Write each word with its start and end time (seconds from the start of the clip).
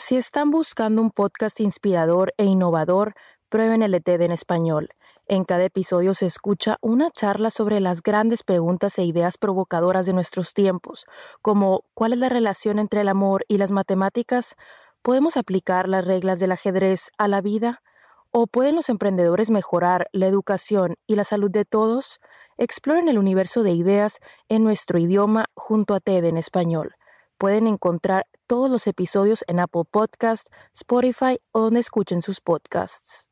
Si 0.00 0.16
están 0.16 0.52
buscando 0.52 1.02
un 1.02 1.10
podcast 1.10 1.58
inspirador 1.58 2.32
e 2.36 2.44
innovador, 2.44 3.14
prueben 3.48 3.82
el 3.82 4.00
TED 4.00 4.20
en 4.20 4.30
español. 4.30 4.90
En 5.26 5.44
cada 5.44 5.64
episodio 5.64 6.14
se 6.14 6.24
escucha 6.24 6.76
una 6.80 7.10
charla 7.10 7.50
sobre 7.50 7.80
las 7.80 8.00
grandes 8.00 8.44
preguntas 8.44 8.96
e 9.00 9.02
ideas 9.02 9.38
provocadoras 9.38 10.06
de 10.06 10.12
nuestros 10.12 10.54
tiempos, 10.54 11.04
como 11.42 11.82
¿cuál 11.94 12.12
es 12.12 12.20
la 12.20 12.28
relación 12.28 12.78
entre 12.78 13.00
el 13.00 13.08
amor 13.08 13.44
y 13.48 13.58
las 13.58 13.72
matemáticas? 13.72 14.54
¿Podemos 15.02 15.36
aplicar 15.36 15.88
las 15.88 16.04
reglas 16.04 16.38
del 16.38 16.52
ajedrez 16.52 17.10
a 17.18 17.26
la 17.26 17.40
vida? 17.40 17.82
¿O 18.30 18.46
pueden 18.46 18.76
los 18.76 18.90
emprendedores 18.90 19.50
mejorar 19.50 20.06
la 20.12 20.28
educación 20.28 20.94
y 21.08 21.16
la 21.16 21.24
salud 21.24 21.50
de 21.50 21.64
todos? 21.64 22.20
Exploren 22.56 23.08
el 23.08 23.18
universo 23.18 23.64
de 23.64 23.72
ideas 23.72 24.20
en 24.48 24.62
nuestro 24.62 25.00
idioma 25.00 25.46
junto 25.56 25.92
a 25.94 25.98
TED 25.98 26.24
en 26.26 26.36
español. 26.36 26.94
Pueden 27.38 27.68
encontrar 27.68 28.26
todos 28.48 28.68
los 28.68 28.88
episodios 28.88 29.44
en 29.46 29.60
Apple 29.60 29.84
Podcast, 29.88 30.48
Spotify 30.74 31.38
o 31.52 31.60
donde 31.60 31.78
escuchen 31.78 32.20
sus 32.20 32.40
podcasts. 32.40 33.28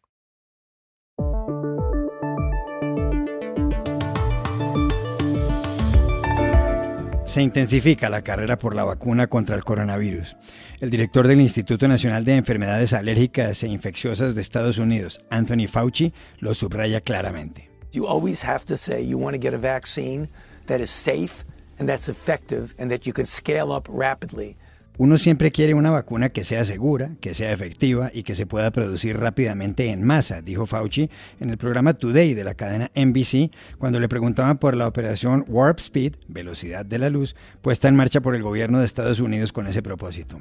Se 7.24 7.42
intensifica 7.42 8.08
la 8.08 8.22
carrera 8.22 8.56
por 8.56 8.76
la 8.76 8.84
vacuna 8.84 9.26
contra 9.26 9.56
el 9.56 9.64
coronavirus. 9.64 10.36
El 10.80 10.90
director 10.90 11.26
del 11.26 11.40
Instituto 11.40 11.88
Nacional 11.88 12.24
de 12.24 12.36
Enfermedades 12.36 12.92
Alérgicas 12.92 13.64
e 13.64 13.66
Infecciosas 13.66 14.36
de 14.36 14.40
Estados 14.40 14.78
Unidos, 14.78 15.20
Anthony 15.30 15.66
Fauci, 15.66 16.14
lo 16.38 16.54
subraya 16.54 17.00
claramente. 17.00 17.68
You 17.90 18.06
always 18.06 18.44
have 18.44 18.64
to 18.66 18.76
say 18.76 19.04
you 19.04 19.18
want 19.18 19.34
to 19.34 19.42
get 19.42 19.52
a 19.52 19.58
vaccine 19.58 20.28
that 20.66 20.80
is 20.80 20.90
safe 20.90 21.44
and 21.78 21.88
that's 21.88 22.08
effective 22.08 22.74
and 22.78 22.90
that 22.90 23.06
you 23.06 23.12
can 23.12 23.26
scale 23.26 23.72
up 23.72 23.88
rapidly. 23.88 24.56
Uno 24.98 25.18
siempre 25.18 25.52
quiere 25.52 25.74
una 25.74 25.90
vacuna 25.90 26.30
que 26.30 26.42
sea 26.42 26.64
segura, 26.64 27.16
que 27.20 27.34
sea 27.34 27.52
efectiva 27.52 28.10
y 28.14 28.22
que 28.22 28.34
se 28.34 28.46
pueda 28.46 28.70
producir 28.70 29.18
rápidamente 29.18 29.90
en 29.90 30.02
masa, 30.02 30.40
dijo 30.40 30.64
Fauci 30.64 31.10
en 31.38 31.50
el 31.50 31.58
programa 31.58 31.92
Today 31.92 32.32
de 32.32 32.44
la 32.44 32.54
cadena 32.54 32.90
NBC 32.94 33.50
cuando 33.76 34.00
le 34.00 34.08
preguntaban 34.08 34.56
por 34.56 34.74
la 34.74 34.88
operación 34.88 35.44
Warp 35.48 35.80
Speed, 35.80 36.14
velocidad 36.28 36.86
de 36.86 36.98
la 36.98 37.10
luz, 37.10 37.36
puesta 37.60 37.88
en 37.88 37.96
marcha 37.96 38.22
por 38.22 38.34
el 38.34 38.42
gobierno 38.42 38.78
de 38.78 38.86
Estados 38.86 39.20
Unidos 39.20 39.52
con 39.52 39.66
ese 39.66 39.82
propósito. 39.82 40.40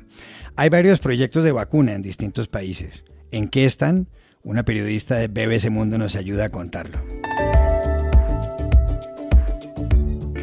Hay 0.56 0.69
varios 0.69 1.00
proyectos 1.00 1.44
de 1.44 1.52
vacuna 1.52 1.91
en 1.91 2.02
distintos 2.02 2.47
países. 2.47 3.03
¿En 3.31 3.50
qué 3.50 3.66
están? 3.66 4.08
Una 4.41 4.63
periodista 4.63 5.16
de 5.16 5.28
BBC 5.28 5.69
Mundo 5.69 5.97
nos 5.97 6.16
ayuda 6.16 6.45
a 6.45 6.50
contarlo. 6.50 7.00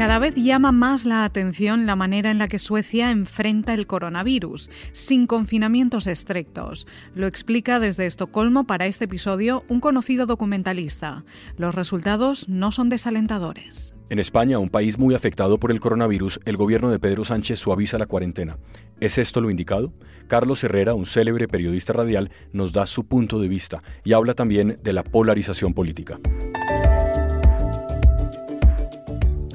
Cada 0.02 0.18
vez 0.18 0.34
llama 0.34 0.72
más 0.72 1.04
la 1.04 1.24
atención 1.24 1.86
la 1.86 1.94
manera 1.94 2.32
en 2.32 2.38
la 2.38 2.48
que 2.48 2.58
Suecia 2.58 3.12
enfrenta 3.12 3.72
el 3.72 3.86
coronavirus, 3.86 4.68
sin 4.90 5.28
confinamientos 5.28 6.08
estrictos. 6.08 6.88
Lo 7.14 7.28
explica 7.28 7.78
desde 7.78 8.06
Estocolmo 8.06 8.64
para 8.64 8.86
este 8.86 9.04
episodio 9.04 9.62
un 9.68 9.78
conocido 9.78 10.26
documentalista. 10.26 11.24
Los 11.56 11.76
resultados 11.76 12.48
no 12.48 12.72
son 12.72 12.88
desalentadores. 12.88 13.94
En 14.10 14.18
España, 14.18 14.58
un 14.58 14.70
país 14.70 14.98
muy 14.98 15.14
afectado 15.14 15.60
por 15.60 15.70
el 15.70 15.78
coronavirus, 15.78 16.40
el 16.46 16.56
gobierno 16.56 16.90
de 16.90 16.98
Pedro 16.98 17.24
Sánchez 17.24 17.60
suaviza 17.60 17.96
la 17.96 18.06
cuarentena. 18.06 18.58
¿Es 18.98 19.18
esto 19.18 19.40
lo 19.40 19.50
indicado? 19.50 19.92
Carlos 20.26 20.64
Herrera, 20.64 20.94
un 20.94 21.06
célebre 21.06 21.46
periodista 21.46 21.92
radial, 21.92 22.32
nos 22.52 22.72
da 22.72 22.86
su 22.86 23.06
punto 23.06 23.38
de 23.38 23.46
vista 23.46 23.84
y 24.02 24.14
habla 24.14 24.34
también 24.34 24.78
de 24.82 24.92
la 24.94 25.04
polarización 25.04 25.74
política. 25.74 26.18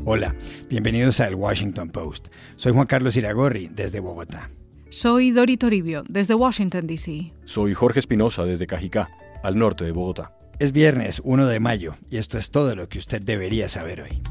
Hola, 0.10 0.34
bienvenidos 0.70 1.20
a 1.20 1.28
El 1.28 1.36
Washington 1.36 1.90
Post. 1.90 2.30
Soy 2.56 2.72
Juan 2.72 2.88
Carlos 2.88 3.18
Iragorri, 3.18 3.68
desde 3.68 4.00
Bogotá. 4.00 4.50
Soy 4.90 5.32
Dori 5.32 5.58
Toribio, 5.58 6.06
desde 6.08 6.34
Washington, 6.34 6.88
D.C. 6.88 7.34
Soy 7.44 7.74
Jorge 7.74 8.00
Espinosa, 8.00 8.46
desde 8.46 8.68
Cajicá, 8.68 9.10
al 9.44 9.58
norte 9.58 9.84
de 9.84 9.92
Bogotá. 9.92 10.32
Es 10.60 10.72
viernes 10.72 11.22
1 11.26 11.48
de 11.48 11.60
mayo 11.60 11.96
y 12.10 12.16
esto 12.16 12.38
es 12.38 12.52
todo 12.52 12.74
lo 12.74 12.88
que 12.88 13.00
usted 13.00 13.22
debería 13.22 13.68
saber 13.68 14.00
hoy. 14.00 14.22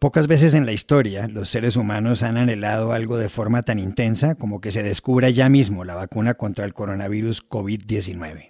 Pocas 0.00 0.26
veces 0.26 0.54
en 0.54 0.64
la 0.64 0.72
historia 0.72 1.28
los 1.28 1.50
seres 1.50 1.76
humanos 1.76 2.22
han 2.22 2.38
anhelado 2.38 2.92
algo 2.92 3.18
de 3.18 3.28
forma 3.28 3.62
tan 3.62 3.78
intensa 3.78 4.34
como 4.34 4.62
que 4.62 4.72
se 4.72 4.82
descubra 4.82 5.28
ya 5.28 5.50
mismo 5.50 5.84
la 5.84 5.94
vacuna 5.94 6.32
contra 6.32 6.64
el 6.64 6.72
coronavirus 6.72 7.46
COVID-19. 7.46 8.46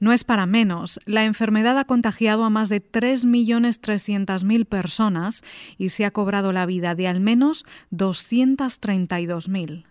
No 0.00 0.14
es 0.14 0.24
para 0.24 0.46
menos. 0.46 0.98
La 1.04 1.26
enfermedad 1.26 1.78
ha 1.78 1.84
contagiado 1.84 2.44
a 2.44 2.50
más 2.50 2.70
de 2.70 2.82
3.300.000 2.82 4.64
personas 4.64 5.42
y 5.76 5.90
se 5.90 6.06
ha 6.06 6.12
cobrado 6.12 6.52
la 6.52 6.64
vida 6.64 6.94
de 6.94 7.08
al 7.08 7.20
menos 7.20 7.66
232.000. 7.92 9.84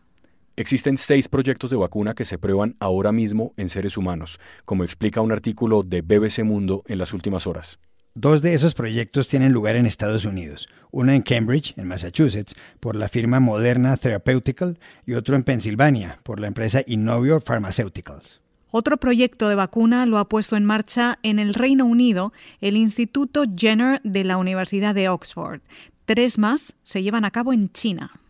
Existen 0.55 0.97
seis 0.97 1.29
proyectos 1.29 1.69
de 1.69 1.77
vacuna 1.77 2.15
que 2.15 2.25
se 2.25 2.39
prueban 2.39 2.77
ahora 2.79 3.11
mismo 3.11 3.53
en 3.57 3.69
seres 3.69 3.95
humanos, 3.95 4.39
como 4.65 4.83
explica 4.83 5.21
un 5.21 5.31
artículo 5.31 5.83
de 5.83 6.01
BBC 6.01 6.43
Mundo 6.43 6.81
en 6.87 6.97
las 6.97 7.13
últimas 7.13 7.45
horas. 7.45 7.77
Dos 8.17 8.41
de 8.41 8.53
esos 8.53 8.75
proyectos 8.75 9.27
tienen 9.27 9.51
lugar 9.51 9.75
en 9.75 9.85
Estados 9.85 10.23
Unidos, 10.23 10.69
uno 10.89 11.11
en 11.11 11.21
Cambridge, 11.21 11.73
en 11.75 11.89
Massachusetts, 11.89 12.55
por 12.79 12.95
la 12.95 13.09
firma 13.09 13.41
Moderna 13.41 13.97
Therapeutical 13.97 14.79
y 15.05 15.15
otro 15.15 15.35
en 15.35 15.43
Pensilvania, 15.43 16.17
por 16.23 16.39
la 16.39 16.47
empresa 16.47 16.81
Innovio 16.87 17.41
Pharmaceuticals. 17.41 18.39
Otro 18.71 18.95
proyecto 18.95 19.49
de 19.49 19.55
vacuna 19.55 20.05
lo 20.05 20.17
ha 20.17 20.29
puesto 20.29 20.55
en 20.55 20.63
marcha 20.63 21.19
en 21.23 21.39
el 21.39 21.53
Reino 21.53 21.85
Unido 21.85 22.31
el 22.61 22.77
Instituto 22.77 23.43
Jenner 23.53 23.99
de 24.05 24.23
la 24.23 24.37
Universidad 24.37 24.95
de 24.95 25.09
Oxford. 25.09 25.59
Tres 26.05 26.37
más 26.37 26.77
se 26.83 27.03
llevan 27.03 27.25
a 27.25 27.31
cabo 27.31 27.51
en 27.51 27.69
China. 27.73 28.21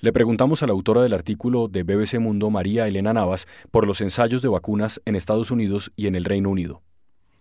Le 0.00 0.12
preguntamos 0.12 0.64
a 0.64 0.66
la 0.66 0.72
autora 0.72 1.02
del 1.02 1.14
artículo 1.14 1.68
de 1.68 1.84
BBC 1.84 2.18
Mundo, 2.18 2.50
María 2.50 2.88
Elena 2.88 3.12
Navas, 3.12 3.46
por 3.70 3.86
los 3.86 4.00
ensayos 4.00 4.42
de 4.42 4.48
vacunas 4.48 5.00
en 5.04 5.14
Estados 5.14 5.52
Unidos 5.52 5.92
y 5.94 6.08
en 6.08 6.16
el 6.16 6.24
Reino 6.24 6.50
Unido. 6.50 6.82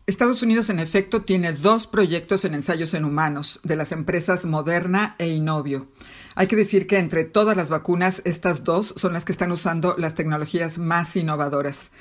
Estados 0.08 0.42
Unidos, 0.42 0.70
en 0.70 0.80
efecto, 0.80 1.24
tiene 1.24 1.52
dos 1.52 1.86
proyectos 1.86 2.46
en 2.46 2.54
ensayos 2.54 2.94
en 2.94 3.04
humanos 3.04 3.60
de 3.64 3.76
las 3.76 3.92
empresas 3.92 4.46
Moderna 4.46 5.18
e 5.20 5.28
Inovio. 5.28 5.90
Hay 6.34 6.48
que 6.48 6.56
decir 6.56 6.88
que 6.88 6.98
entre 6.98 7.26
todas 7.26 7.58
las 7.58 7.68
vacunas, 7.68 8.22
estas 8.24 8.64
dos 8.64 8.94
son 8.96 9.12
las 9.12 9.26
que 9.26 9.34
están 9.34 9.52
usando 9.52 9.96
las 9.98 10.16
tecnologías 10.16 10.78
más 10.78 11.14
innovadoras. 11.18 11.92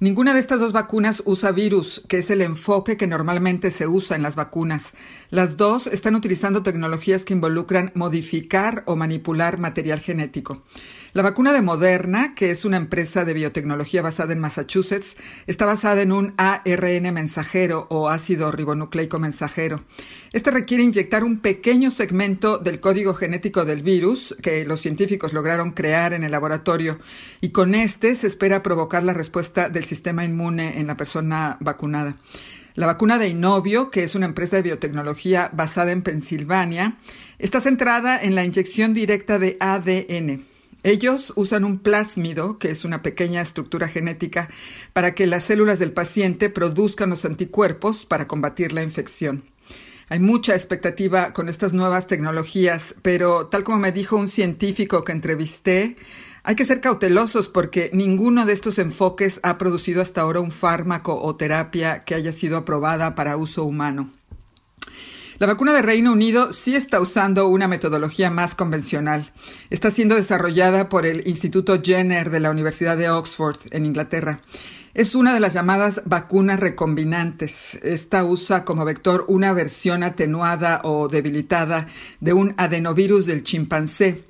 Ninguna 0.00 0.34
de 0.34 0.40
estas 0.40 0.58
dos 0.58 0.72
vacunas 0.72 1.22
usa 1.24 1.52
virus, 1.52 2.02
que 2.08 2.18
es 2.18 2.30
el 2.30 2.42
enfoque 2.42 2.96
que 2.96 3.06
normalmente 3.06 3.70
se 3.70 3.86
usa 3.86 4.16
en 4.16 4.24
las 4.24 4.34
vacunas. 4.34 4.94
Las 5.30 5.56
dos 5.56 5.86
están 5.86 6.16
utilizando 6.16 6.64
tecnologías 6.64 7.24
que 7.24 7.34
involucran 7.34 7.92
modificar 7.94 8.82
o 8.86 8.96
manipular 8.96 9.60
material 9.60 10.00
genético. 10.00 10.64
La 11.14 11.22
vacuna 11.22 11.52
de 11.52 11.60
Moderna, 11.60 12.34
que 12.34 12.50
es 12.50 12.64
una 12.64 12.78
empresa 12.78 13.26
de 13.26 13.34
biotecnología 13.34 14.00
basada 14.00 14.32
en 14.32 14.40
Massachusetts, 14.40 15.18
está 15.46 15.66
basada 15.66 16.00
en 16.00 16.10
un 16.10 16.32
ARN 16.38 17.12
mensajero 17.12 17.86
o 17.90 18.08
ácido 18.08 18.50
ribonucleico 18.50 19.18
mensajero. 19.18 19.84
Este 20.32 20.50
requiere 20.50 20.84
inyectar 20.84 21.22
un 21.22 21.40
pequeño 21.40 21.90
segmento 21.90 22.56
del 22.56 22.80
código 22.80 23.12
genético 23.12 23.66
del 23.66 23.82
virus 23.82 24.34
que 24.40 24.64
los 24.64 24.80
científicos 24.80 25.34
lograron 25.34 25.72
crear 25.72 26.14
en 26.14 26.24
el 26.24 26.32
laboratorio 26.32 26.98
y 27.42 27.50
con 27.50 27.74
este 27.74 28.14
se 28.14 28.26
espera 28.26 28.62
provocar 28.62 29.04
la 29.04 29.12
respuesta 29.12 29.68
del 29.68 29.84
sistema 29.84 30.24
inmune 30.24 30.80
en 30.80 30.86
la 30.86 30.96
persona 30.96 31.58
vacunada. 31.60 32.16
La 32.72 32.86
vacuna 32.86 33.18
de 33.18 33.28
Inovio, 33.28 33.90
que 33.90 34.02
es 34.02 34.14
una 34.14 34.24
empresa 34.24 34.56
de 34.56 34.62
biotecnología 34.62 35.50
basada 35.52 35.92
en 35.92 36.00
Pensilvania, 36.00 36.96
está 37.38 37.60
centrada 37.60 38.18
en 38.18 38.34
la 38.34 38.46
inyección 38.46 38.94
directa 38.94 39.38
de 39.38 39.58
ADN. 39.60 40.51
Ellos 40.84 41.32
usan 41.36 41.64
un 41.64 41.78
plásmido, 41.78 42.58
que 42.58 42.70
es 42.70 42.84
una 42.84 43.02
pequeña 43.02 43.40
estructura 43.40 43.86
genética, 43.86 44.48
para 44.92 45.14
que 45.14 45.28
las 45.28 45.44
células 45.44 45.78
del 45.78 45.92
paciente 45.92 46.50
produzcan 46.50 47.10
los 47.10 47.24
anticuerpos 47.24 48.04
para 48.04 48.26
combatir 48.26 48.72
la 48.72 48.82
infección. 48.82 49.44
Hay 50.08 50.18
mucha 50.18 50.54
expectativa 50.54 51.32
con 51.32 51.48
estas 51.48 51.72
nuevas 51.72 52.08
tecnologías, 52.08 52.96
pero 53.00 53.46
tal 53.46 53.62
como 53.62 53.78
me 53.78 53.92
dijo 53.92 54.16
un 54.16 54.28
científico 54.28 55.04
que 55.04 55.12
entrevisté, 55.12 55.96
hay 56.42 56.56
que 56.56 56.64
ser 56.64 56.80
cautelosos 56.80 57.48
porque 57.48 57.88
ninguno 57.92 58.44
de 58.44 58.52
estos 58.52 58.80
enfoques 58.80 59.38
ha 59.44 59.58
producido 59.58 60.02
hasta 60.02 60.22
ahora 60.22 60.40
un 60.40 60.50
fármaco 60.50 61.22
o 61.22 61.36
terapia 61.36 62.02
que 62.02 62.16
haya 62.16 62.32
sido 62.32 62.56
aprobada 62.56 63.14
para 63.14 63.36
uso 63.36 63.64
humano. 63.64 64.10
La 65.38 65.46
vacuna 65.46 65.72
de 65.72 65.82
Reino 65.82 66.12
Unido 66.12 66.52
sí 66.52 66.76
está 66.76 67.00
usando 67.00 67.48
una 67.48 67.66
metodología 67.66 68.30
más 68.30 68.54
convencional. 68.54 69.32
Está 69.70 69.90
siendo 69.90 70.14
desarrollada 70.14 70.88
por 70.88 71.06
el 71.06 71.26
Instituto 71.26 71.80
Jenner 71.82 72.30
de 72.30 72.40
la 72.40 72.50
Universidad 72.50 72.96
de 72.96 73.08
Oxford, 73.08 73.56
en 73.70 73.86
Inglaterra. 73.86 74.40
Es 74.94 75.14
una 75.14 75.32
de 75.32 75.40
las 75.40 75.54
llamadas 75.54 76.02
vacunas 76.04 76.60
recombinantes. 76.60 77.76
Esta 77.82 78.24
usa 78.24 78.64
como 78.64 78.84
vector 78.84 79.24
una 79.26 79.54
versión 79.54 80.02
atenuada 80.02 80.82
o 80.84 81.08
debilitada 81.08 81.86
de 82.20 82.34
un 82.34 82.54
adenovirus 82.58 83.24
del 83.24 83.42
chimpancé 83.42 84.24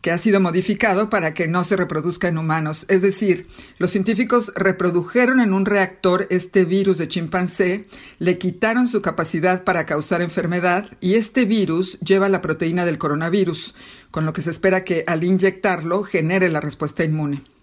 que 0.00 0.10
ha 0.10 0.18
sido 0.18 0.40
modificado 0.40 1.10
para 1.10 1.34
que 1.34 1.48
no 1.48 1.64
se 1.64 1.76
reproduzca 1.76 2.28
en 2.28 2.38
humanos. 2.38 2.86
Es 2.88 3.02
decir, 3.02 3.48
los 3.78 3.90
científicos 3.90 4.52
reprodujeron 4.54 5.40
en 5.40 5.52
un 5.52 5.66
reactor 5.66 6.26
este 6.30 6.64
virus 6.64 6.98
de 6.98 7.08
chimpancé, 7.08 7.86
le 8.18 8.38
quitaron 8.38 8.88
su 8.88 9.02
capacidad 9.02 9.64
para 9.64 9.86
causar 9.86 10.22
enfermedad 10.22 10.88
y 11.00 11.14
este 11.14 11.44
virus 11.44 11.98
lleva 12.00 12.28
la 12.28 12.42
proteína 12.42 12.84
del 12.84 12.98
coronavirus, 12.98 13.74
con 14.10 14.26
lo 14.26 14.32
que 14.32 14.42
se 14.42 14.50
espera 14.50 14.84
que 14.84 15.04
al 15.06 15.24
inyectarlo 15.24 16.02
genere 16.02 16.48
la 16.48 16.60
respuesta 16.60 17.02
inmune. 17.04 17.55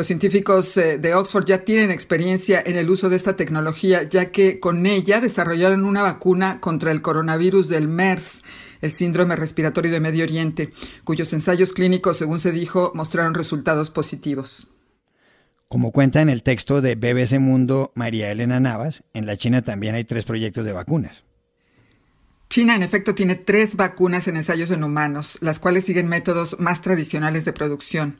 Los 0.00 0.06
científicos 0.06 0.78
eh, 0.78 0.96
de 0.96 1.12
Oxford 1.12 1.44
ya 1.44 1.62
tienen 1.62 1.90
experiencia 1.90 2.62
en 2.64 2.76
el 2.76 2.88
uso 2.88 3.10
de 3.10 3.16
esta 3.16 3.36
tecnología, 3.36 4.04
ya 4.04 4.30
que 4.30 4.58
con 4.58 4.86
ella 4.86 5.20
desarrollaron 5.20 5.84
una 5.84 6.00
vacuna 6.00 6.58
contra 6.58 6.90
el 6.90 7.02
coronavirus 7.02 7.68
del 7.68 7.86
MERS, 7.86 8.42
el 8.80 8.92
síndrome 8.92 9.36
respiratorio 9.36 9.92
de 9.92 10.00
Medio 10.00 10.24
Oriente, 10.24 10.72
cuyos 11.04 11.30
ensayos 11.34 11.74
clínicos, 11.74 12.16
según 12.16 12.38
se 12.38 12.50
dijo, 12.50 12.92
mostraron 12.94 13.34
resultados 13.34 13.90
positivos. 13.90 14.68
Como 15.68 15.92
cuenta 15.92 16.22
en 16.22 16.30
el 16.30 16.42
texto 16.42 16.80
de 16.80 16.94
BBC 16.94 17.38
Mundo 17.38 17.92
María 17.94 18.30
Elena 18.30 18.58
Navas, 18.58 19.04
en 19.12 19.26
la 19.26 19.36
China 19.36 19.60
también 19.60 19.94
hay 19.96 20.04
tres 20.04 20.24
proyectos 20.24 20.64
de 20.64 20.72
vacunas. 20.72 21.24
China, 22.48 22.74
en 22.74 22.82
efecto, 22.82 23.14
tiene 23.14 23.34
tres 23.34 23.76
vacunas 23.76 24.28
en 24.28 24.38
ensayos 24.38 24.70
en 24.70 24.82
humanos, 24.82 25.36
las 25.42 25.58
cuales 25.58 25.84
siguen 25.84 26.08
métodos 26.08 26.58
más 26.58 26.80
tradicionales 26.80 27.44
de 27.44 27.52
producción. 27.52 28.18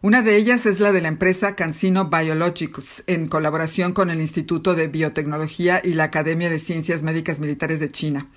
Una 0.00 0.22
de 0.22 0.36
ellas 0.36 0.64
es 0.64 0.78
la 0.78 0.92
de 0.92 1.00
la 1.00 1.08
empresa 1.08 1.56
CanSino 1.56 2.08
Biologics, 2.08 3.02
en 3.08 3.26
colaboración 3.26 3.92
con 3.92 4.10
el 4.10 4.20
Instituto 4.20 4.76
de 4.76 4.86
Biotecnología 4.86 5.80
y 5.82 5.94
la 5.94 6.04
Academia 6.04 6.48
de 6.48 6.60
Ciencias 6.60 7.02
Médicas 7.02 7.40
Militares 7.40 7.80
de 7.80 7.90
China. 7.90 8.28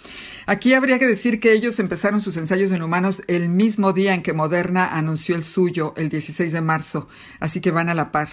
Aquí 0.47 0.73
habría 0.73 0.97
que 0.97 1.05
decir 1.05 1.39
que 1.39 1.53
ellos 1.53 1.77
empezaron 1.79 2.19
sus 2.19 2.35
ensayos 2.37 2.71
en 2.71 2.81
humanos 2.81 3.21
el 3.27 3.47
mismo 3.47 3.93
día 3.93 4.15
en 4.15 4.23
que 4.23 4.33
Moderna 4.33 4.87
anunció 4.87 5.35
el 5.35 5.43
suyo, 5.43 5.93
el 5.97 6.09
16 6.09 6.51
de 6.51 6.61
marzo, 6.61 7.07
así 7.39 7.61
que 7.61 7.69
van 7.69 7.89
a 7.89 7.93
la 7.93 8.11
par. 8.11 8.29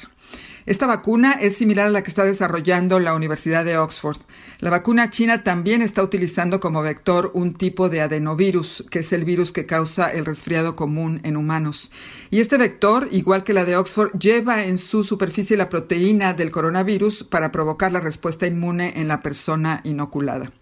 Esta 0.68 0.86
vacuna 0.86 1.32
es 1.32 1.56
similar 1.56 1.86
a 1.86 1.90
la 1.90 2.02
que 2.02 2.10
está 2.10 2.24
desarrollando 2.24 3.00
la 3.00 3.14
Universidad 3.14 3.64
de 3.64 3.78
Oxford. 3.78 4.18
La 4.60 4.68
vacuna 4.68 5.08
china 5.08 5.42
también 5.42 5.80
está 5.80 6.02
utilizando 6.02 6.60
como 6.60 6.82
vector 6.82 7.30
un 7.32 7.54
tipo 7.54 7.88
de 7.88 8.02
adenovirus, 8.02 8.84
que 8.90 8.98
es 8.98 9.14
el 9.14 9.24
virus 9.24 9.50
que 9.50 9.64
causa 9.64 10.12
el 10.12 10.26
resfriado 10.26 10.76
común 10.76 11.22
en 11.24 11.38
humanos. 11.38 11.90
Y 12.28 12.40
este 12.40 12.58
vector, 12.58 13.08
igual 13.10 13.44
que 13.44 13.54
la 13.54 13.64
de 13.64 13.78
Oxford, 13.78 14.12
lleva 14.18 14.62
en 14.64 14.76
su 14.76 15.04
superficie 15.04 15.56
la 15.56 15.70
proteína 15.70 16.34
del 16.34 16.50
coronavirus 16.50 17.24
para 17.24 17.50
provocar 17.50 17.90
la 17.90 18.00
respuesta 18.00 18.46
inmune 18.46 18.92
en 18.96 19.08
la 19.08 19.22
persona 19.22 19.80
inoculada. 19.84 20.52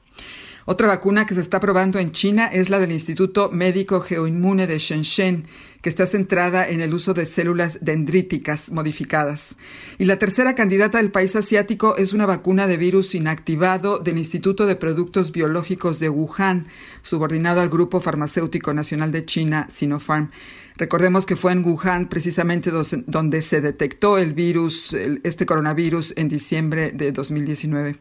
Otra 0.68 0.88
vacuna 0.88 1.26
que 1.26 1.34
se 1.34 1.40
está 1.40 1.60
probando 1.60 2.00
en 2.00 2.10
China 2.10 2.46
es 2.46 2.70
la 2.70 2.80
del 2.80 2.90
Instituto 2.90 3.50
Médico 3.52 4.00
Geoinmune 4.00 4.66
de 4.66 4.80
Shenzhen, 4.80 5.46
que 5.86 5.90
está 5.90 6.04
centrada 6.04 6.68
en 6.68 6.80
el 6.80 6.92
uso 6.92 7.14
de 7.14 7.26
células 7.26 7.78
dendríticas 7.80 8.72
modificadas. 8.72 9.54
Y 9.98 10.06
la 10.06 10.18
tercera 10.18 10.56
candidata 10.56 10.98
del 10.98 11.12
país 11.12 11.36
asiático 11.36 11.96
es 11.96 12.12
una 12.12 12.26
vacuna 12.26 12.66
de 12.66 12.76
virus 12.76 13.14
inactivado 13.14 14.00
del 14.00 14.18
Instituto 14.18 14.66
de 14.66 14.74
Productos 14.74 15.30
Biológicos 15.30 16.00
de 16.00 16.08
Wuhan, 16.08 16.66
subordinado 17.02 17.60
al 17.60 17.68
Grupo 17.68 18.00
Farmacéutico 18.00 18.74
Nacional 18.74 19.12
de 19.12 19.26
China, 19.26 19.68
Sinopharm. 19.70 20.30
Recordemos 20.78 21.24
que 21.24 21.36
fue 21.36 21.52
en 21.52 21.64
Wuhan 21.64 22.08
precisamente 22.08 22.70
donde 23.06 23.40
se 23.40 23.62
detectó 23.62 24.18
el 24.18 24.34
virus, 24.34 24.92
este 24.92 25.46
coronavirus, 25.46 26.12
en 26.16 26.28
diciembre 26.28 26.90
de 26.90 27.12
2019. 27.12 27.96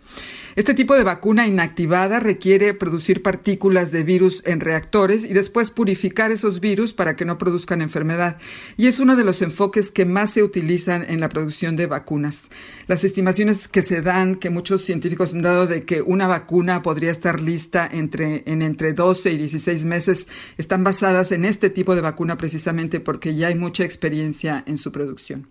Este 0.57 0.73
tipo 0.73 0.95
de 0.95 1.03
vacuna 1.03 1.47
inactivada 1.47 2.19
requiere 2.19 2.73
producir 2.73 3.21
partículas 3.21 3.91
de 3.91 4.03
virus 4.03 4.41
en 4.45 4.59
reactores 4.59 5.23
y 5.23 5.33
después 5.33 5.71
purificar 5.71 6.31
esos 6.31 6.59
virus 6.59 6.93
para 6.93 7.15
que 7.15 7.25
no 7.25 7.37
produzcan 7.37 7.74
enfermedad. 7.81 8.37
Y 8.77 8.87
es 8.87 8.99
uno 8.99 9.15
de 9.15 9.23
los 9.23 9.41
enfoques 9.41 9.91
que 9.91 10.05
más 10.05 10.31
se 10.31 10.43
utilizan 10.43 11.05
en 11.07 11.19
la 11.19 11.29
producción 11.29 11.75
de 11.75 11.87
vacunas. 11.87 12.49
Las 12.87 13.03
estimaciones 13.03 13.67
que 13.67 13.81
se 13.81 14.01
dan, 14.01 14.35
que 14.35 14.49
muchos 14.49 14.83
científicos 14.83 15.33
han 15.33 15.41
dado 15.41 15.67
de 15.67 15.85
que 15.85 16.01
una 16.01 16.27
vacuna 16.27 16.81
podría 16.81 17.11
estar 17.11 17.41
lista 17.41 17.87
entre, 17.91 18.43
en 18.45 18.61
entre 18.61 18.93
12 18.93 19.31
y 19.31 19.37
16 19.37 19.85
meses, 19.85 20.27
están 20.57 20.83
basadas 20.83 21.31
en 21.31 21.45
este 21.45 21.69
tipo 21.69 21.95
de 21.95 22.01
vacuna 22.01 22.37
precisamente 22.37 22.99
porque 22.99 23.35
ya 23.35 23.47
hay 23.47 23.55
mucha 23.55 23.83
experiencia 23.83 24.63
en 24.67 24.77
su 24.77 24.91
producción. 24.91 25.49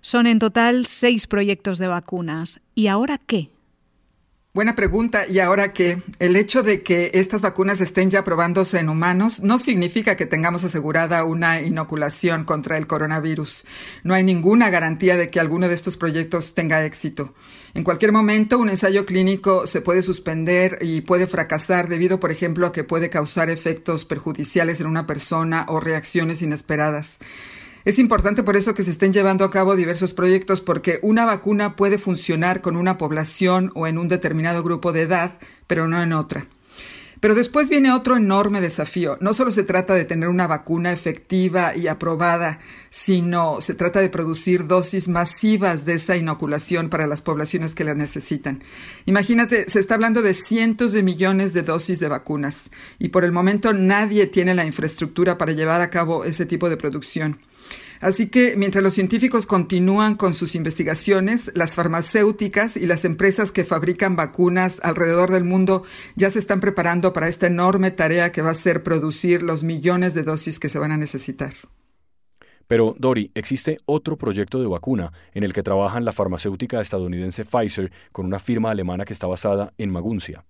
Son 0.00 0.26
en 0.26 0.40
total 0.40 0.86
seis 0.86 1.28
proyectos 1.28 1.78
de 1.78 1.86
vacunas. 1.86 2.60
¿Y 2.74 2.88
ahora 2.88 3.18
qué? 3.18 3.51
Buena 4.54 4.74
pregunta. 4.74 5.26
¿Y 5.26 5.38
ahora 5.38 5.72
qué? 5.72 6.02
El 6.18 6.36
hecho 6.36 6.62
de 6.62 6.82
que 6.82 7.10
estas 7.14 7.40
vacunas 7.40 7.80
estén 7.80 8.10
ya 8.10 8.22
probándose 8.22 8.78
en 8.78 8.90
humanos 8.90 9.40
no 9.40 9.56
significa 9.56 10.14
que 10.14 10.26
tengamos 10.26 10.62
asegurada 10.62 11.24
una 11.24 11.62
inoculación 11.62 12.44
contra 12.44 12.76
el 12.76 12.86
coronavirus. 12.86 13.64
No 14.04 14.12
hay 14.12 14.24
ninguna 14.24 14.68
garantía 14.68 15.16
de 15.16 15.30
que 15.30 15.40
alguno 15.40 15.68
de 15.68 15.74
estos 15.74 15.96
proyectos 15.96 16.52
tenga 16.52 16.84
éxito. 16.84 17.32
En 17.72 17.82
cualquier 17.82 18.12
momento, 18.12 18.58
un 18.58 18.68
ensayo 18.68 19.06
clínico 19.06 19.66
se 19.66 19.80
puede 19.80 20.02
suspender 20.02 20.76
y 20.82 21.00
puede 21.00 21.26
fracasar 21.26 21.88
debido, 21.88 22.20
por 22.20 22.30
ejemplo, 22.30 22.66
a 22.66 22.72
que 22.72 22.84
puede 22.84 23.08
causar 23.08 23.48
efectos 23.48 24.04
perjudiciales 24.04 24.82
en 24.82 24.86
una 24.86 25.06
persona 25.06 25.64
o 25.66 25.80
reacciones 25.80 26.42
inesperadas. 26.42 27.20
Es 27.84 27.98
importante 27.98 28.44
por 28.44 28.56
eso 28.56 28.74
que 28.74 28.84
se 28.84 28.90
estén 28.90 29.12
llevando 29.12 29.44
a 29.44 29.50
cabo 29.50 29.74
diversos 29.74 30.14
proyectos 30.14 30.60
porque 30.60 31.00
una 31.02 31.24
vacuna 31.24 31.74
puede 31.74 31.98
funcionar 31.98 32.60
con 32.60 32.76
una 32.76 32.96
población 32.96 33.72
o 33.74 33.88
en 33.88 33.98
un 33.98 34.06
determinado 34.06 34.62
grupo 34.62 34.92
de 34.92 35.02
edad, 35.02 35.38
pero 35.66 35.88
no 35.88 36.00
en 36.00 36.12
otra. 36.12 36.46
Pero 37.22 37.36
después 37.36 37.70
viene 37.70 37.92
otro 37.92 38.16
enorme 38.16 38.60
desafío. 38.60 39.16
No 39.20 39.32
solo 39.32 39.52
se 39.52 39.62
trata 39.62 39.94
de 39.94 40.04
tener 40.04 40.28
una 40.28 40.48
vacuna 40.48 40.90
efectiva 40.90 41.76
y 41.76 41.86
aprobada, 41.86 42.58
sino 42.90 43.60
se 43.60 43.74
trata 43.74 44.00
de 44.00 44.10
producir 44.10 44.66
dosis 44.66 45.06
masivas 45.06 45.84
de 45.84 45.94
esa 45.94 46.16
inoculación 46.16 46.88
para 46.88 47.06
las 47.06 47.22
poblaciones 47.22 47.76
que 47.76 47.84
la 47.84 47.94
necesitan. 47.94 48.64
Imagínate, 49.06 49.70
se 49.70 49.78
está 49.78 49.94
hablando 49.94 50.20
de 50.20 50.34
cientos 50.34 50.90
de 50.90 51.04
millones 51.04 51.52
de 51.52 51.62
dosis 51.62 52.00
de 52.00 52.08
vacunas 52.08 52.70
y 52.98 53.10
por 53.10 53.24
el 53.24 53.30
momento 53.30 53.72
nadie 53.72 54.26
tiene 54.26 54.54
la 54.54 54.66
infraestructura 54.66 55.38
para 55.38 55.52
llevar 55.52 55.80
a 55.80 55.90
cabo 55.90 56.24
ese 56.24 56.44
tipo 56.44 56.68
de 56.68 56.76
producción. 56.76 57.38
Así 58.02 58.26
que 58.26 58.56
mientras 58.56 58.82
los 58.82 58.94
científicos 58.94 59.46
continúan 59.46 60.16
con 60.16 60.34
sus 60.34 60.56
investigaciones, 60.56 61.52
las 61.54 61.76
farmacéuticas 61.76 62.76
y 62.76 62.86
las 62.86 63.04
empresas 63.04 63.52
que 63.52 63.64
fabrican 63.64 64.16
vacunas 64.16 64.80
alrededor 64.82 65.30
del 65.30 65.44
mundo 65.44 65.84
ya 66.16 66.28
se 66.28 66.40
están 66.40 66.60
preparando 66.60 67.12
para 67.12 67.28
esta 67.28 67.46
enorme 67.46 67.92
tarea 67.92 68.32
que 68.32 68.42
va 68.42 68.50
a 68.50 68.54
ser 68.54 68.82
producir 68.82 69.44
los 69.44 69.62
millones 69.62 70.14
de 70.14 70.24
dosis 70.24 70.58
que 70.58 70.68
se 70.68 70.80
van 70.80 70.90
a 70.90 70.96
necesitar. 70.96 71.54
Pero, 72.66 72.96
Dori, 72.98 73.30
existe 73.36 73.78
otro 73.86 74.16
proyecto 74.16 74.60
de 74.60 74.66
vacuna 74.66 75.12
en 75.32 75.44
el 75.44 75.52
que 75.52 75.62
trabajan 75.62 76.04
la 76.04 76.10
farmacéutica 76.10 76.80
estadounidense 76.80 77.44
Pfizer 77.44 77.92
con 78.10 78.26
una 78.26 78.40
firma 78.40 78.72
alemana 78.72 79.04
que 79.04 79.12
está 79.12 79.28
basada 79.28 79.74
en 79.78 79.90
Maguncia. 79.90 80.44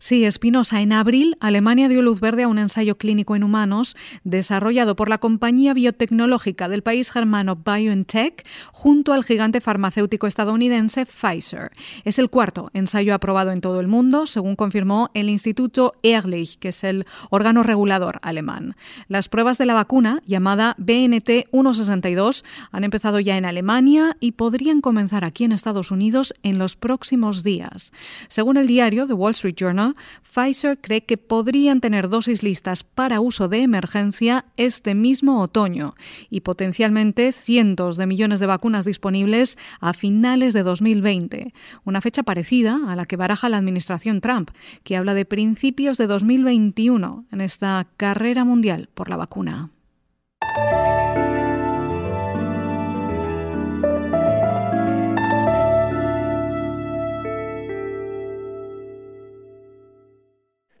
Sí, 0.00 0.24
Espinosa, 0.24 0.80
en 0.80 0.92
abril 0.92 1.34
Alemania 1.40 1.88
dio 1.88 2.02
luz 2.02 2.20
verde 2.20 2.44
a 2.44 2.48
un 2.48 2.58
ensayo 2.58 2.96
clínico 2.98 3.34
en 3.34 3.42
humanos 3.42 3.96
desarrollado 4.22 4.94
por 4.94 5.08
la 5.08 5.18
compañía 5.18 5.74
biotecnológica 5.74 6.68
del 6.68 6.82
país 6.82 7.10
germano 7.10 7.56
BioNTech 7.56 8.46
junto 8.70 9.12
al 9.12 9.24
gigante 9.24 9.60
farmacéutico 9.60 10.28
estadounidense 10.28 11.04
Pfizer. 11.04 11.72
Es 12.04 12.20
el 12.20 12.30
cuarto 12.30 12.70
ensayo 12.74 13.12
aprobado 13.12 13.50
en 13.50 13.60
todo 13.60 13.80
el 13.80 13.88
mundo, 13.88 14.28
según 14.28 14.54
confirmó 14.54 15.10
el 15.14 15.28
Instituto 15.28 15.94
Ehrlich, 16.04 16.60
que 16.60 16.68
es 16.68 16.84
el 16.84 17.04
órgano 17.30 17.64
regulador 17.64 18.20
alemán. 18.22 18.76
Las 19.08 19.28
pruebas 19.28 19.58
de 19.58 19.66
la 19.66 19.74
vacuna, 19.74 20.22
llamada 20.26 20.76
BNT 20.78 21.48
162, 21.50 22.44
han 22.70 22.84
empezado 22.84 23.18
ya 23.18 23.36
en 23.36 23.44
Alemania 23.44 24.16
y 24.20 24.32
podrían 24.32 24.80
comenzar 24.80 25.24
aquí 25.24 25.42
en 25.42 25.50
Estados 25.50 25.90
Unidos 25.90 26.34
en 26.44 26.58
los 26.58 26.76
próximos 26.76 27.42
días. 27.42 27.92
Según 28.28 28.58
el 28.58 28.68
diario 28.68 29.08
The 29.08 29.14
Wall 29.14 29.32
Street 29.32 29.56
Journal, 29.56 29.87
Pfizer 30.22 30.78
cree 30.80 31.04
que 31.04 31.16
podrían 31.16 31.80
tener 31.80 32.08
dosis 32.08 32.42
listas 32.42 32.84
para 32.84 33.20
uso 33.20 33.48
de 33.48 33.62
emergencia 33.62 34.46
este 34.56 34.94
mismo 34.94 35.40
otoño 35.40 35.94
y 36.30 36.40
potencialmente 36.40 37.32
cientos 37.32 37.96
de 37.96 38.06
millones 38.06 38.40
de 38.40 38.46
vacunas 38.46 38.84
disponibles 38.84 39.58
a 39.80 39.92
finales 39.92 40.54
de 40.54 40.62
2020, 40.62 41.52
una 41.84 42.00
fecha 42.00 42.22
parecida 42.22 42.80
a 42.88 42.96
la 42.96 43.06
que 43.06 43.16
baraja 43.16 43.48
la 43.48 43.58
administración 43.58 44.20
Trump, 44.20 44.50
que 44.82 44.96
habla 44.96 45.14
de 45.14 45.24
principios 45.24 45.98
de 45.98 46.06
2021 46.06 47.26
en 47.30 47.40
esta 47.40 47.86
carrera 47.96 48.44
mundial 48.44 48.88
por 48.94 49.08
la 49.08 49.16
vacuna. 49.16 49.70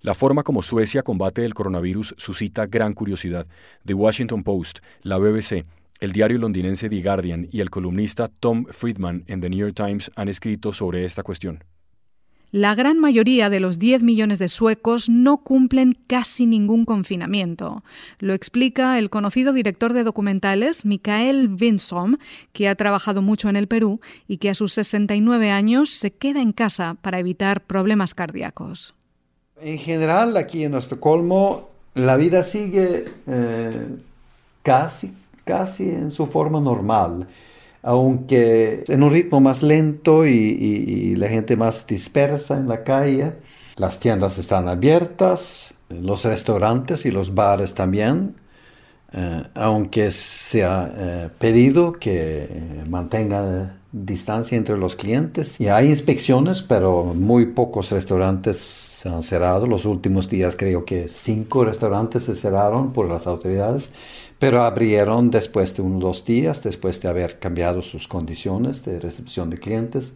La 0.08 0.14
forma 0.14 0.42
como 0.42 0.62
Suecia 0.62 1.02
combate 1.02 1.44
el 1.44 1.52
coronavirus 1.52 2.14
suscita 2.16 2.64
gran 2.64 2.94
curiosidad. 2.94 3.46
The 3.84 3.92
Washington 3.92 4.42
Post, 4.42 4.78
la 5.02 5.18
BBC, 5.18 5.66
el 6.00 6.12
diario 6.12 6.38
londinense 6.38 6.88
The 6.88 7.02
Guardian 7.02 7.46
y 7.52 7.60
el 7.60 7.68
columnista 7.68 8.28
Tom 8.28 8.64
Friedman 8.70 9.24
en 9.26 9.42
The 9.42 9.50
New 9.50 9.58
York 9.58 9.74
Times 9.74 10.10
han 10.16 10.30
escrito 10.30 10.72
sobre 10.72 11.04
esta 11.04 11.22
cuestión. 11.22 11.62
La 12.52 12.74
gran 12.74 12.98
mayoría 12.98 13.50
de 13.50 13.60
los 13.60 13.78
10 13.78 14.02
millones 14.02 14.38
de 14.38 14.48
suecos 14.48 15.10
no 15.10 15.44
cumplen 15.44 15.98
casi 16.06 16.46
ningún 16.46 16.86
confinamiento. 16.86 17.84
Lo 18.18 18.32
explica 18.32 18.98
el 18.98 19.10
conocido 19.10 19.52
director 19.52 19.92
de 19.92 20.04
documentales, 20.04 20.86
Mikael 20.86 21.54
Winsom, 21.60 22.16
que 22.54 22.70
ha 22.70 22.74
trabajado 22.76 23.20
mucho 23.20 23.50
en 23.50 23.56
el 23.56 23.68
Perú 23.68 24.00
y 24.26 24.38
que 24.38 24.48
a 24.48 24.54
sus 24.54 24.72
69 24.72 25.50
años 25.50 25.90
se 25.90 26.12
queda 26.14 26.40
en 26.40 26.52
casa 26.52 26.96
para 27.02 27.18
evitar 27.18 27.66
problemas 27.66 28.14
cardíacos. 28.14 28.94
En 29.60 29.78
general, 29.78 30.36
aquí 30.36 30.64
en 30.64 30.74
Estocolmo, 30.74 31.68
la 31.94 32.16
vida 32.16 32.44
sigue 32.44 33.04
eh, 33.26 33.96
casi, 34.62 35.12
casi 35.44 35.90
en 35.90 36.10
su 36.10 36.26
forma 36.26 36.60
normal 36.60 37.26
aunque 37.82 38.84
en 38.88 39.02
un 39.02 39.10
ritmo 39.10 39.40
más 39.40 39.62
lento 39.62 40.26
y, 40.26 41.14
la 41.16 41.28
gente 41.28 41.56
más 41.56 41.86
dispersa 41.86 42.56
en 42.56 42.68
la 42.68 42.84
calle. 42.84 43.34
Las 43.76 43.98
tiendas 43.98 44.38
están 44.38 44.68
abiertas, 44.68 45.74
los 45.88 46.24
restaurantes 46.24 47.06
y 47.06 47.10
los 47.10 47.34
bares 47.34 47.74
también, 47.74 48.36
eh, 49.12 49.42
aunque 49.54 50.10
se 50.10 50.64
ha 50.64 50.90
eh, 50.94 51.30
pedido 51.38 51.92
que 51.92 52.48
mantenga 52.88 53.77
distancia 53.92 54.58
entre 54.58 54.78
los 54.78 54.96
clientes. 54.96 55.60
Y 55.60 55.68
hay 55.68 55.88
inspecciones, 55.88 56.62
pero 56.62 57.14
muy 57.14 57.46
pocos 57.46 57.90
restaurantes 57.90 58.58
se 58.58 59.08
han 59.08 59.22
cerrado. 59.22 59.66
Los 59.66 59.84
últimos 59.84 60.28
días 60.28 60.56
creo 60.56 60.84
que 60.84 61.08
cinco 61.08 61.64
restaurantes 61.64 62.24
se 62.24 62.34
cerraron 62.34 62.92
por 62.92 63.08
las 63.08 63.26
autoridades 63.26 63.90
pero 64.38 64.62
abrieron 64.62 65.30
después 65.30 65.74
de 65.74 65.82
unos 65.82 66.00
dos 66.00 66.24
días, 66.24 66.62
después 66.62 67.00
de 67.00 67.08
haber 67.08 67.38
cambiado 67.38 67.82
sus 67.82 68.06
condiciones 68.06 68.84
de 68.84 69.00
recepción 69.00 69.50
de 69.50 69.58
clientes. 69.58 70.12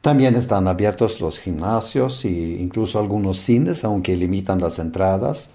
También 0.00 0.36
están 0.36 0.68
abiertos 0.68 1.20
los 1.20 1.38
gimnasios 1.38 2.24
e 2.24 2.30
incluso 2.30 2.98
algunos 2.98 3.38
cines, 3.38 3.84
aunque 3.84 4.16
limitan 4.16 4.60
las 4.60 4.78
entradas. 4.78 5.50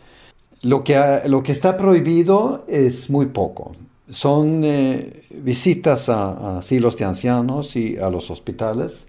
Lo 0.62 0.84
que, 0.84 1.22
lo 1.28 1.42
que 1.44 1.52
está 1.52 1.76
prohibido 1.76 2.66
es 2.68 3.10
muy 3.10 3.28
poco. 3.28 3.76
Son 4.10 4.64
eh, 4.64 5.24
visitas 5.32 6.10
a, 6.10 6.60
asilos 6.60 6.98
de 6.98 7.06
ancianos 7.06 7.76
y 7.76 7.98
a 7.98 8.10
los 8.10 8.30
hospitales. 8.32 9.08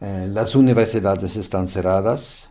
Eh, 0.00 0.28
las 0.30 0.54
universidades 0.54 1.36
están 1.36 1.66
cerradas. 1.66 2.50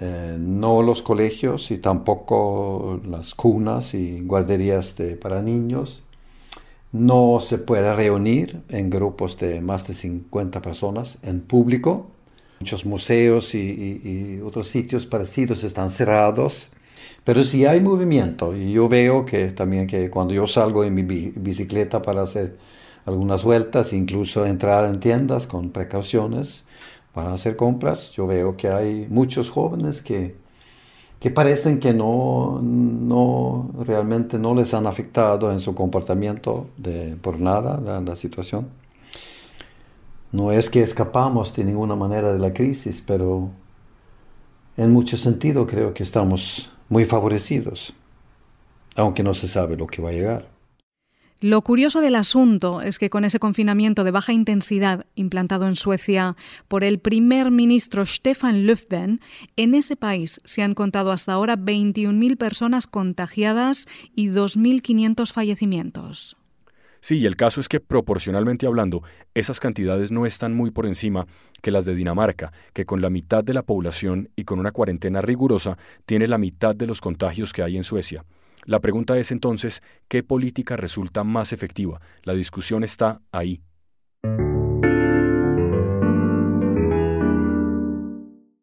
Eh, 0.00 0.36
no 0.38 0.82
los 0.82 1.02
colegios 1.02 1.72
y 1.72 1.78
tampoco 1.78 3.00
las 3.04 3.34
cunas 3.34 3.94
y 3.94 4.20
guarderías 4.20 4.96
de, 4.96 5.16
para 5.16 5.42
niños. 5.42 6.04
No 6.92 7.40
se 7.40 7.58
puede 7.58 7.92
reunir 7.92 8.62
en 8.68 8.90
grupos 8.90 9.38
de 9.38 9.60
más 9.60 9.86
de 9.88 9.94
50 9.94 10.62
personas 10.62 11.18
en 11.22 11.40
público. 11.40 12.06
Muchos 12.60 12.86
museos 12.86 13.54
y, 13.54 14.40
otros 14.44 14.68
sitios 14.68 15.06
parecidos 15.06 15.64
están 15.64 15.90
cerrados. 15.90 16.70
Pero 17.28 17.44
sí 17.44 17.66
hay 17.66 17.82
movimiento 17.82 18.56
y 18.56 18.72
yo 18.72 18.88
veo 18.88 19.26
que 19.26 19.48
también 19.48 19.86
que 19.86 20.08
cuando 20.08 20.32
yo 20.32 20.46
salgo 20.46 20.82
en 20.82 20.94
mi 20.94 21.02
bicicleta 21.02 22.00
para 22.00 22.22
hacer 22.22 22.56
algunas 23.04 23.44
vueltas, 23.44 23.92
incluso 23.92 24.46
entrar 24.46 24.86
en 24.86 24.98
tiendas 24.98 25.46
con 25.46 25.68
precauciones, 25.68 26.64
para 27.12 27.34
hacer 27.34 27.54
compras, 27.54 28.12
yo 28.12 28.26
veo 28.26 28.56
que 28.56 28.68
hay 28.70 29.06
muchos 29.10 29.50
jóvenes 29.50 30.00
que, 30.00 30.36
que 31.20 31.30
parecen 31.30 31.80
que 31.80 31.92
no, 31.92 32.60
no, 32.62 33.72
realmente 33.84 34.38
no 34.38 34.54
les 34.54 34.72
han 34.72 34.86
afectado 34.86 35.52
en 35.52 35.60
su 35.60 35.74
comportamiento 35.74 36.68
de, 36.78 37.14
por 37.16 37.38
nada 37.38 37.78
la, 37.78 38.00
la 38.00 38.16
situación. 38.16 38.68
No 40.32 40.50
es 40.50 40.70
que 40.70 40.80
escapamos 40.80 41.54
de 41.54 41.64
ninguna 41.64 41.94
manera 41.94 42.32
de 42.32 42.38
la 42.38 42.54
crisis, 42.54 43.04
pero 43.06 43.50
en 44.78 44.94
mucho 44.94 45.18
sentido 45.18 45.66
creo 45.66 45.92
que 45.92 46.04
estamos 46.04 46.70
muy 46.88 47.04
favorecidos, 47.04 47.94
aunque 48.96 49.22
no 49.22 49.34
se 49.34 49.48
sabe 49.48 49.76
lo 49.76 49.86
que 49.86 50.02
va 50.02 50.10
a 50.10 50.12
llegar. 50.12 50.58
Lo 51.40 51.62
curioso 51.62 52.00
del 52.00 52.16
asunto 52.16 52.80
es 52.80 52.98
que 52.98 53.10
con 53.10 53.24
ese 53.24 53.38
confinamiento 53.38 54.02
de 54.02 54.10
baja 54.10 54.32
intensidad 54.32 55.06
implantado 55.14 55.68
en 55.68 55.76
Suecia 55.76 56.34
por 56.66 56.82
el 56.82 56.98
primer 56.98 57.52
ministro 57.52 58.04
Stefan 58.04 58.66
Löfven, 58.66 59.20
en 59.56 59.76
ese 59.76 59.94
país 59.94 60.40
se 60.44 60.62
han 60.62 60.74
contado 60.74 61.12
hasta 61.12 61.34
ahora 61.34 61.56
21.000 61.56 62.36
personas 62.36 62.88
contagiadas 62.88 63.86
y 64.16 64.30
2.500 64.30 65.32
fallecimientos. 65.32 66.37
Sí, 67.08 67.20
y 67.20 67.24
el 67.24 67.36
caso 67.36 67.62
es 67.62 67.70
que 67.70 67.80
proporcionalmente 67.80 68.66
hablando, 68.66 69.02
esas 69.32 69.60
cantidades 69.60 70.10
no 70.10 70.26
están 70.26 70.54
muy 70.54 70.70
por 70.70 70.84
encima 70.84 71.26
que 71.62 71.70
las 71.70 71.86
de 71.86 71.94
Dinamarca, 71.94 72.52
que 72.74 72.84
con 72.84 73.00
la 73.00 73.08
mitad 73.08 73.42
de 73.42 73.54
la 73.54 73.62
población 73.62 74.28
y 74.36 74.44
con 74.44 74.58
una 74.58 74.72
cuarentena 74.72 75.22
rigurosa 75.22 75.78
tiene 76.04 76.26
la 76.26 76.36
mitad 76.36 76.76
de 76.76 76.86
los 76.86 77.00
contagios 77.00 77.54
que 77.54 77.62
hay 77.62 77.78
en 77.78 77.84
Suecia. 77.84 78.26
La 78.66 78.80
pregunta 78.80 79.16
es 79.16 79.30
entonces, 79.30 79.82
¿qué 80.06 80.22
política 80.22 80.76
resulta 80.76 81.24
más 81.24 81.54
efectiva? 81.54 81.98
La 82.24 82.34
discusión 82.34 82.84
está 82.84 83.22
ahí. 83.32 83.62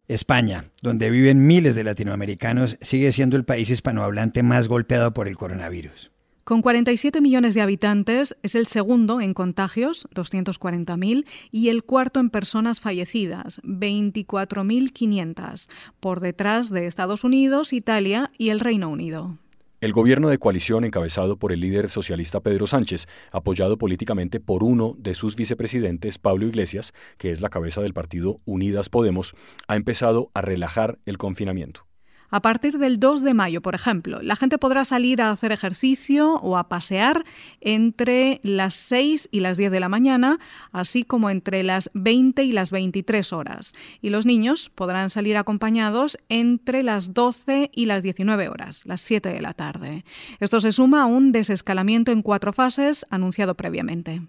España, 0.07 0.65
donde 0.83 1.09
viven 1.09 1.47
miles 1.47 1.73
de 1.73 1.83
latinoamericanos, 1.83 2.77
sigue 2.79 3.11
siendo 3.11 3.37
el 3.37 3.43
país 3.43 3.71
hispanohablante 3.71 4.43
más 4.43 4.67
golpeado 4.67 5.15
por 5.15 5.27
el 5.27 5.35
coronavirus. 5.35 6.11
Con 6.45 6.61
47 6.61 7.19
millones 7.21 7.55
de 7.55 7.61
habitantes, 7.61 8.37
es 8.43 8.53
el 8.53 8.67
segundo 8.67 9.19
en 9.19 9.33
contagios, 9.33 10.07
240.000, 10.13 11.25
y 11.49 11.69
el 11.69 11.83
cuarto 11.83 12.19
en 12.19 12.29
personas 12.29 12.79
fallecidas, 12.79 13.59
24.500, 13.63 15.67
por 15.99 16.19
detrás 16.19 16.69
de 16.69 16.85
Estados 16.85 17.23
Unidos, 17.23 17.73
Italia 17.73 18.29
y 18.37 18.49
el 18.49 18.59
Reino 18.59 18.89
Unido. 18.89 19.39
El 19.81 19.91
gobierno 19.91 20.29
de 20.29 20.37
coalición 20.37 20.85
encabezado 20.85 21.37
por 21.37 21.51
el 21.51 21.61
líder 21.61 21.89
socialista 21.89 22.41
Pedro 22.41 22.67
Sánchez, 22.67 23.07
apoyado 23.31 23.79
políticamente 23.79 24.39
por 24.39 24.63
uno 24.63 24.93
de 24.99 25.15
sus 25.15 25.35
vicepresidentes, 25.35 26.19
Pablo 26.19 26.45
Iglesias, 26.45 26.93
que 27.17 27.31
es 27.31 27.41
la 27.41 27.49
cabeza 27.49 27.81
del 27.81 27.95
partido 27.95 28.37
Unidas 28.45 28.89
Podemos, 28.89 29.33
ha 29.67 29.75
empezado 29.75 30.29
a 30.35 30.41
relajar 30.41 30.99
el 31.07 31.17
confinamiento. 31.17 31.87
A 32.29 32.41
partir 32.41 32.77
del 32.77 32.99
2 32.99 33.23
de 33.23 33.33
mayo, 33.33 33.61
por 33.61 33.75
ejemplo, 33.75 34.21
la 34.21 34.35
gente 34.35 34.57
podrá 34.57 34.83
salir 34.85 35.21
a 35.21 35.31
hacer 35.31 35.51
ejercicio 35.51 36.35
o 36.35 36.57
a 36.57 36.67
pasear 36.67 37.23
entre 37.61 38.39
las 38.43 38.73
6 38.73 39.29
y 39.31 39.39
las 39.41 39.57
10 39.57 39.71
de 39.71 39.79
la 39.79 39.89
mañana, 39.89 40.39
así 40.71 41.03
como 41.03 41.29
entre 41.29 41.63
las 41.63 41.89
20 41.93 42.43
y 42.43 42.51
las 42.51 42.71
23 42.71 43.33
horas. 43.33 43.73
Y 44.01 44.09
los 44.09 44.25
niños 44.25 44.69
podrán 44.69 45.09
salir 45.09 45.37
acompañados 45.37 46.17
entre 46.29 46.83
las 46.83 47.13
12 47.13 47.71
y 47.73 47.85
las 47.85 48.03
19 48.03 48.49
horas, 48.49 48.81
las 48.85 49.01
7 49.01 49.29
de 49.29 49.41
la 49.41 49.53
tarde. 49.53 50.03
Esto 50.39 50.59
se 50.61 50.71
suma 50.71 51.03
a 51.03 51.05
un 51.05 51.31
desescalamiento 51.31 52.11
en 52.11 52.21
cuatro 52.21 52.53
fases 52.53 53.05
anunciado 53.09 53.55
previamente. 53.55 54.21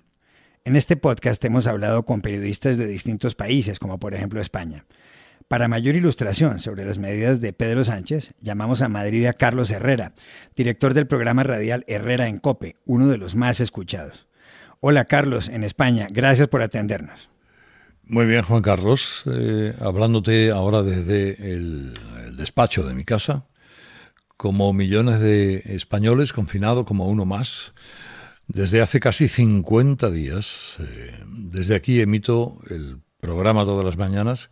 En 0.65 0.75
este 0.75 0.97
podcast 0.97 1.45
hemos 1.45 1.69
hablado 1.69 2.05
con 2.05 2.23
periodistas 2.23 2.77
de 2.77 2.89
distintos 2.89 3.37
países, 3.37 3.79
como 3.79 3.99
por 3.99 4.15
ejemplo 4.15 4.41
España. 4.41 4.85
Para 5.49 5.69
mayor 5.69 5.95
ilustración 5.95 6.59
sobre 6.59 6.85
las 6.85 6.99
medidas 6.99 7.41
de 7.41 7.53
Pedro 7.53 7.85
Sánchez, 7.85 8.33
llamamos 8.41 8.83
a 8.83 8.89
Madrid 8.89 9.27
a 9.27 9.33
Carlos 9.33 9.71
Herrera, 9.71 10.13
director 10.57 10.93
del 10.93 11.07
programa 11.07 11.45
radial 11.45 11.85
Herrera 11.87 12.27
en 12.27 12.41
Cope, 12.41 12.75
uno 12.85 13.07
de 13.07 13.17
los 13.17 13.37
más 13.37 13.61
escuchados. 13.61 14.27
Hola 14.81 15.05
Carlos, 15.05 15.49
en 15.49 15.63
España, 15.63 16.09
gracias 16.11 16.49
por 16.49 16.63
atendernos. 16.63 17.31
Muy 18.03 18.27
bien, 18.27 18.43
Juan 18.43 18.61
Carlos, 18.61 19.23
eh, 19.27 19.73
hablándote 19.81 20.51
ahora 20.51 20.83
desde 20.83 21.53
el, 21.53 21.95
despacho 22.37 22.83
de 22.83 22.95
mi 22.95 23.05
casa, 23.05 23.47
como 24.37 24.73
millones 24.73 25.21
de 25.21 25.63
españoles 25.67 26.33
confinados 26.33 26.87
como 26.87 27.07
uno 27.07 27.25
más, 27.25 27.73
desde 28.49 28.81
hace 28.81 28.99
casi 28.99 29.29
50 29.29 30.11
días. 30.11 30.79
Eh, 30.81 31.21
desde 31.25 31.77
aquí 31.77 32.01
emito 32.01 32.59
el 32.69 32.99
programa 33.21 33.65
todas 33.65 33.85
las 33.85 33.97
mañanas 33.97 34.51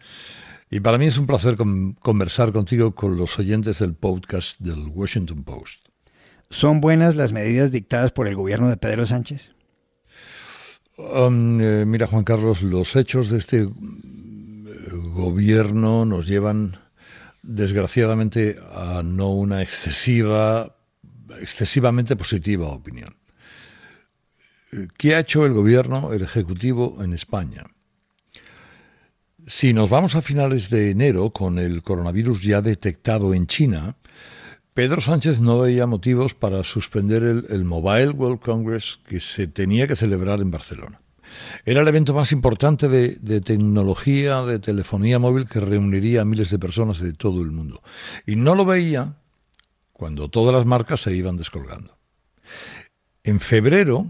y 0.75 0.81
para 0.81 0.99
mí 0.99 1.07
es 1.07 1.19
un 1.19 1.29
placer 1.29 1.57
conversar 2.01 2.51
contigo 2.51 2.97
con 2.97 3.17
los 3.17 3.39
oyentes 3.39 3.79
del 3.79 3.95
podcast 3.95 4.59
del 4.59 4.89
Washington 4.89 5.45
Post. 5.45 5.87
¿Son 6.51 6.81
buenas 6.81 7.15
las 7.15 7.31
medidas 7.31 7.71
dictadas 7.71 8.11
por 8.11 8.27
el 8.27 8.35
gobierno 8.35 8.69
de 8.69 8.77
Pedro 8.77 9.07
Sánchez? 9.07 9.53
Um, 10.97 11.61
eh, 11.61 11.85
mira, 11.87 12.09
Juan 12.09 12.25
Carlos, 12.25 12.63
los 12.63 12.97
hechos 12.97 13.29
de 13.29 13.39
este 13.39 13.59
eh, 13.59 13.69
gobierno 15.13 16.05
nos 16.07 16.27
llevan, 16.27 16.77
desgraciadamente, 17.45 18.59
a 18.75 19.05
no 19.05 19.31
una 19.31 19.63
excesiva, 19.63 20.75
excesivamente 21.41 22.17
positiva 22.17 22.67
opinión. 22.67 23.15
Eh, 24.73 24.89
¿Qué 24.99 25.15
ha 25.15 25.21
hecho 25.21 25.47
el 25.47 25.53
gobierno, 25.53 26.13
el 26.13 26.23
Ejecutivo 26.23 27.01
en 27.05 27.13
España? 27.13 27.65
Si 29.47 29.75
nos 29.75 29.91
vamos 29.91 30.15
a 30.15 30.23
finales 30.23 30.71
de 30.71 30.91
enero 30.91 31.29
con 31.31 31.59
el 31.59 31.83
coronavirus 31.83 32.43
ya 32.43 32.63
detectado 32.63 33.35
en 33.35 33.47
China, 33.47 33.97
Pedro 34.73 35.03
Sánchez 35.03 35.43
no 35.43 35.59
veía 35.59 35.87
motivos 35.87 36.33
para 36.33 36.65
suspender 36.65 37.23
el, 37.23 37.65
Mobile 37.65 38.13
World 38.13 38.41
Congress 38.41 38.99
que 39.07 39.21
se 39.21 39.47
tenía 39.47 39.87
que 39.87 39.97
celebrar 39.97 40.41
en 40.41 40.51
Barcelona. 40.51 41.03
Era 41.67 41.83
el 41.83 41.89
evento 41.89 42.15
más 42.15 42.33
importante 42.33 42.89
de, 42.89 43.41
tecnología, 43.43 44.43
de 44.43 44.61
telefonía 44.61 45.19
móvil 45.19 45.47
que 45.47 45.61
reuniría 45.61 46.23
a 46.23 46.25
miles 46.25 46.49
de 46.49 46.59
personas 46.59 47.01
de 47.01 47.13
todo 47.13 47.43
el 47.43 47.51
mundo. 47.51 47.83
Y 48.27 48.37
no 48.37 48.55
lo 48.55 48.65
veía 48.65 49.17
cuando 49.93 50.31
todas 50.31 50.55
las 50.55 50.65
marcas 50.65 51.03
se 51.03 51.15
iban 51.15 51.37
descolgando. 51.37 51.99
En 53.23 53.41
febrero, 53.41 54.07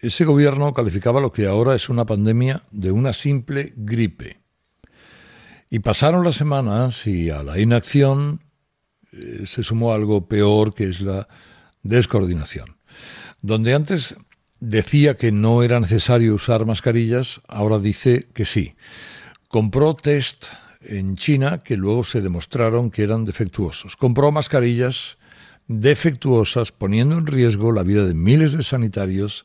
ese 0.00 0.24
gobierno 0.24 0.72
calificaba 0.74 1.20
lo 1.20 1.32
que 1.32 1.46
ahora 1.46 1.74
es 1.74 1.88
una 1.88 2.06
pandemia 2.06 2.62
de 2.70 2.92
una 2.92 3.12
simple 3.12 3.72
gripe. 3.76 4.40
Y 5.70 5.80
pasaron 5.80 6.24
las 6.24 6.36
semanas 6.36 7.06
y 7.06 7.30
a 7.30 7.42
la 7.42 7.58
inacción 7.58 8.40
eh, 9.12 9.42
se 9.46 9.62
sumó 9.62 9.92
algo 9.92 10.28
peor 10.28 10.74
que 10.74 10.84
es 10.84 11.00
la 11.00 11.28
descoordinación. 11.82 12.76
Donde 13.42 13.74
antes 13.74 14.16
decía 14.60 15.16
que 15.16 15.32
no 15.32 15.62
era 15.62 15.80
necesario 15.80 16.34
usar 16.34 16.64
mascarillas, 16.64 17.40
ahora 17.48 17.78
dice 17.78 18.28
que 18.32 18.44
sí. 18.44 18.74
Compró 19.48 19.94
test 19.94 20.46
en 20.80 21.16
China 21.16 21.58
que 21.58 21.76
luego 21.76 22.04
se 22.04 22.20
demostraron 22.20 22.90
que 22.90 23.02
eran 23.02 23.24
defectuosos. 23.24 23.96
Compró 23.96 24.32
mascarillas 24.32 25.18
defectuosas 25.66 26.72
poniendo 26.72 27.18
en 27.18 27.26
riesgo 27.26 27.72
la 27.72 27.82
vida 27.82 28.06
de 28.06 28.14
miles 28.14 28.52
de 28.52 28.62
sanitarios 28.62 29.44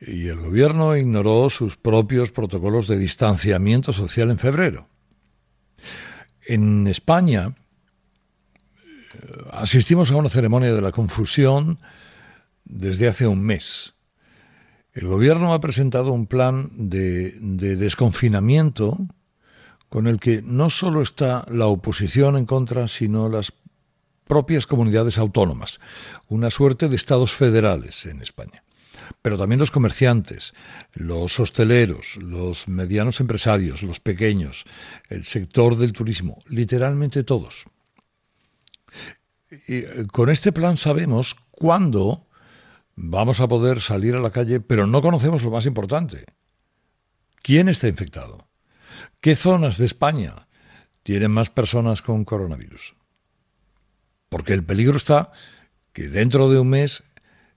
y 0.00 0.28
el 0.28 0.40
gobierno 0.40 0.96
ignoró 0.96 1.48
sus 1.50 1.76
propios 1.76 2.30
protocolos 2.30 2.88
de 2.88 2.98
distanciamiento 2.98 3.92
social 3.92 4.30
en 4.30 4.38
febrero. 4.38 4.88
En 6.46 6.86
España, 6.86 7.54
asistimos 9.50 10.10
a 10.10 10.16
una 10.16 10.28
ceremonia 10.28 10.74
de 10.74 10.82
la 10.82 10.92
confusión 10.92 11.78
desde 12.64 13.08
hace 13.08 13.26
un 13.26 13.40
mes. 13.40 13.94
El 14.92 15.08
gobierno 15.08 15.52
ha 15.52 15.60
presentado 15.60 16.12
un 16.12 16.26
plan 16.26 16.70
de, 16.74 17.32
desconfinamiento 17.76 18.98
con 19.88 20.06
el 20.06 20.18
que 20.18 20.42
no 20.42 20.70
solo 20.70 21.02
está 21.02 21.44
la 21.50 21.66
oposición 21.66 22.36
en 22.36 22.46
contra, 22.46 22.88
sino 22.88 23.28
las 23.28 23.52
propias 24.26 24.66
comunidades 24.66 25.18
autónomas, 25.18 25.80
una 26.28 26.50
suerte 26.50 26.88
de 26.88 26.96
estados 26.96 27.32
federales 27.32 28.06
en 28.06 28.22
España. 28.22 28.64
Pero 29.22 29.38
también 29.38 29.58
los 29.58 29.70
comerciantes, 29.70 30.54
los 30.94 31.38
hosteleros, 31.40 32.16
los 32.16 32.68
medianos 32.68 33.20
empresarios, 33.20 33.82
los 33.82 34.00
pequeños, 34.00 34.64
el 35.08 35.24
sector 35.24 35.76
del 35.76 35.92
turismo, 35.92 36.38
literalmente 36.46 37.24
todos. 37.24 37.66
Eh, 39.68 40.06
con 40.12 40.30
este 40.30 40.52
plan 40.52 40.76
sabemos 40.76 41.36
cuándo 41.50 42.26
vamos 42.96 43.40
a 43.40 43.48
poder 43.48 43.80
salir 43.80 44.14
a 44.14 44.20
la 44.20 44.30
calle, 44.30 44.60
pero 44.60 44.86
no 44.86 45.02
conocemos 45.02 45.42
lo 45.42 45.50
más 45.50 45.66
importante. 45.66 46.24
¿Quién 47.42 47.68
está 47.68 47.86
infectado? 47.86 48.48
¿Qué 49.20 49.36
zonas 49.36 49.78
de 49.78 49.86
España 49.86 50.48
tienen 51.02 51.30
más 51.30 51.50
personas 51.50 52.02
con 52.02 52.24
coronavirus? 52.24 52.94
Porque 54.28 54.52
el 54.52 54.64
peligro 54.64 54.96
está 54.96 55.30
que 55.92 56.08
dentro 56.08 56.50
de 56.50 56.58
un 56.58 56.68
mes 56.68 57.04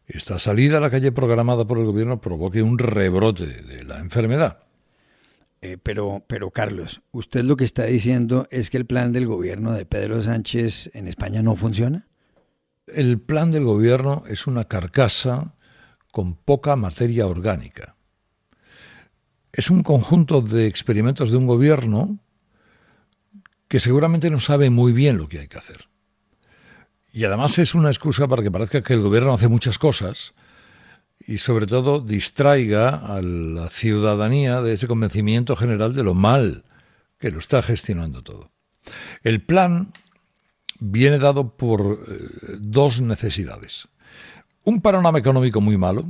esta 0.09 0.39
salida 0.39 0.77
a 0.77 0.81
la 0.81 0.89
calle 0.89 1.11
programada 1.11 1.65
por 1.65 1.77
el 1.77 1.85
gobierno 1.85 2.19
provoque 2.19 2.63
un 2.63 2.79
rebrote 2.79 3.45
de 3.45 3.83
la 3.83 3.99
enfermedad. 3.99 4.63
Eh, 5.61 5.77
pero, 5.81 6.23
pero 6.27 6.49
Carlos, 6.51 7.01
¿usted 7.11 7.43
lo 7.43 7.55
que 7.55 7.65
está 7.65 7.83
diciendo 7.83 8.47
es 8.49 8.69
que 8.69 8.77
el 8.77 8.85
plan 8.85 9.11
del 9.13 9.27
gobierno 9.27 9.71
de 9.71 9.85
Pedro 9.85 10.21
Sánchez 10.21 10.89
en 10.93 11.07
España 11.07 11.43
no 11.43 11.55
funciona? 11.55 12.07
El 12.87 13.19
plan 13.19 13.51
del 13.51 13.65
gobierno 13.65 14.23
es 14.27 14.47
una 14.47 14.65
carcasa 14.65 15.53
con 16.11 16.33
poca 16.33 16.75
materia 16.75 17.27
orgánica. 17.27 17.95
Es 19.51 19.69
un 19.69 19.83
conjunto 19.83 20.41
de 20.41 20.65
experimentos 20.65 21.29
de 21.29 21.37
un 21.37 21.45
gobierno 21.45 22.19
que 23.67 23.79
seguramente 23.79 24.31
no 24.31 24.39
sabe 24.39 24.71
muy 24.71 24.91
bien 24.91 25.17
lo 25.17 25.29
que 25.29 25.39
hay 25.39 25.47
que 25.47 25.57
hacer. 25.57 25.88
Y 27.11 27.23
además 27.23 27.57
es 27.57 27.75
una 27.75 27.89
excusa 27.89 28.27
para 28.27 28.43
que 28.43 28.51
parezca 28.51 28.81
que 28.81 28.93
el 28.93 29.01
gobierno 29.01 29.33
hace 29.33 29.47
muchas 29.47 29.79
cosas, 29.79 30.33
y 31.25 31.37
sobre 31.37 31.67
todo 31.67 31.99
distraiga 31.99 32.89
a 32.89 33.21
la 33.21 33.69
ciudadanía 33.69 34.61
de 34.61 34.73
ese 34.73 34.87
convencimiento 34.87 35.55
general 35.55 35.93
de 35.93 36.03
lo 36.03 36.13
mal 36.13 36.63
que 37.19 37.31
lo 37.31 37.39
está 37.39 37.61
gestionando 37.61 38.23
todo. 38.23 38.51
El 39.23 39.41
plan 39.41 39.91
viene 40.79 41.19
dado 41.19 41.55
por 41.55 41.99
eh, 42.07 42.57
dos 42.59 43.01
necesidades. 43.01 43.87
Un 44.63 44.81
panorama 44.81 45.19
económico 45.19 45.61
muy 45.61 45.77
malo. 45.77 46.05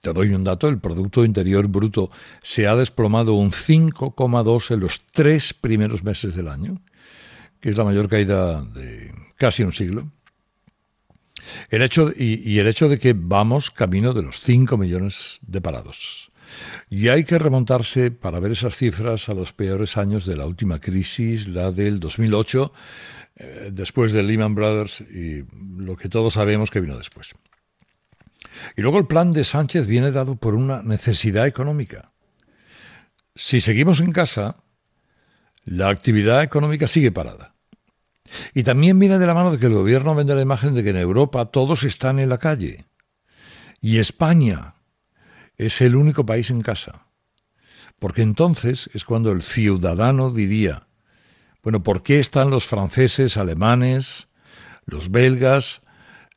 Te 0.00 0.12
doy 0.12 0.34
un 0.34 0.44
dato, 0.44 0.68
el 0.68 0.78
Producto 0.78 1.24
Interior 1.24 1.66
Bruto 1.66 2.10
se 2.42 2.66
ha 2.66 2.76
desplomado 2.76 3.34
un 3.34 3.52
5,2 3.52 4.70
en 4.72 4.80
los 4.80 5.00
tres 5.12 5.54
primeros 5.54 6.04
meses 6.04 6.34
del 6.34 6.48
año, 6.48 6.82
que 7.60 7.70
es 7.70 7.76
la 7.76 7.84
mayor 7.84 8.08
caída 8.08 8.62
de 8.62 9.23
casi 9.44 9.62
un 9.62 9.74
siglo. 9.74 10.10
El 11.68 11.82
hecho, 11.82 12.10
y, 12.16 12.58
el 12.58 12.66
hecho 12.66 12.88
de 12.88 12.98
que 12.98 13.12
vamos 13.14 13.70
camino 13.70 14.14
de 14.14 14.22
los 14.22 14.40
5 14.40 14.78
millones 14.78 15.38
de 15.42 15.60
parados. 15.60 16.30
Y 16.88 17.08
hay 17.08 17.24
que 17.24 17.38
remontarse 17.38 18.10
para 18.10 18.40
ver 18.40 18.52
esas 18.52 18.74
cifras 18.74 19.28
a 19.28 19.34
los 19.34 19.52
peores 19.52 19.98
años 19.98 20.24
de 20.24 20.38
la 20.38 20.46
última 20.46 20.80
crisis, 20.80 21.46
la 21.46 21.72
del 21.72 22.00
2008, 22.00 22.72
eh, 23.36 23.70
después 23.70 24.12
de 24.12 24.22
Lehman 24.22 24.54
Brothers 24.54 25.02
y 25.02 25.44
lo 25.76 25.94
que 25.96 26.08
todos 26.08 26.32
sabemos 26.32 26.70
que 26.70 26.80
vino 26.80 26.96
después. 26.96 27.34
Y 28.78 28.80
luego 28.80 28.98
el 28.98 29.06
plan 29.06 29.32
de 29.32 29.44
Sánchez 29.44 29.86
viene 29.86 30.10
dado 30.10 30.36
por 30.36 30.54
una 30.54 30.82
necesidad 30.82 31.46
económica. 31.46 32.12
Si 33.34 33.60
seguimos 33.60 34.00
en 34.00 34.12
casa, 34.12 34.56
la 35.66 35.90
actividad 35.90 36.42
económica 36.42 36.86
sigue 36.86 37.12
parada. 37.12 37.53
Y 38.54 38.62
también 38.62 38.98
viene 38.98 39.18
de 39.18 39.26
la 39.26 39.34
mano 39.34 39.52
de 39.52 39.58
que 39.58 39.66
el 39.66 39.74
gobierno 39.74 40.14
vende 40.14 40.34
la 40.34 40.42
imagen 40.42 40.74
de 40.74 40.82
que 40.82 40.90
en 40.90 40.96
Europa 40.96 41.46
todos 41.46 41.84
están 41.84 42.18
en 42.18 42.28
la 42.28 42.38
calle. 42.38 42.86
Y 43.80 43.98
España 43.98 44.74
es 45.56 45.80
el 45.80 45.96
único 45.96 46.24
país 46.24 46.50
en 46.50 46.62
casa. 46.62 47.06
Porque 47.98 48.22
entonces 48.22 48.90
es 48.92 49.04
cuando 49.04 49.30
el 49.30 49.42
ciudadano 49.42 50.30
diría, 50.30 50.88
bueno, 51.62 51.82
¿por 51.82 52.02
qué 52.02 52.20
están 52.20 52.50
los 52.50 52.66
franceses, 52.66 53.36
alemanes, 53.36 54.28
los 54.84 55.10
belgas, 55.10 55.82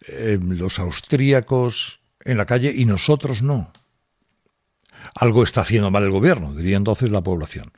eh, 0.07 0.39
los 0.41 0.79
austríacos 0.79 1.99
en 2.23 2.37
la 2.37 2.45
calle 2.45 2.71
y 2.75 2.85
nosotros 2.85 3.41
no? 3.41 3.71
Algo 5.15 5.43
está 5.43 5.61
haciendo 5.61 5.91
mal 5.91 6.03
el 6.03 6.11
gobierno, 6.11 6.53
diría 6.53 6.77
entonces 6.77 7.11
la 7.11 7.21
población. 7.21 7.71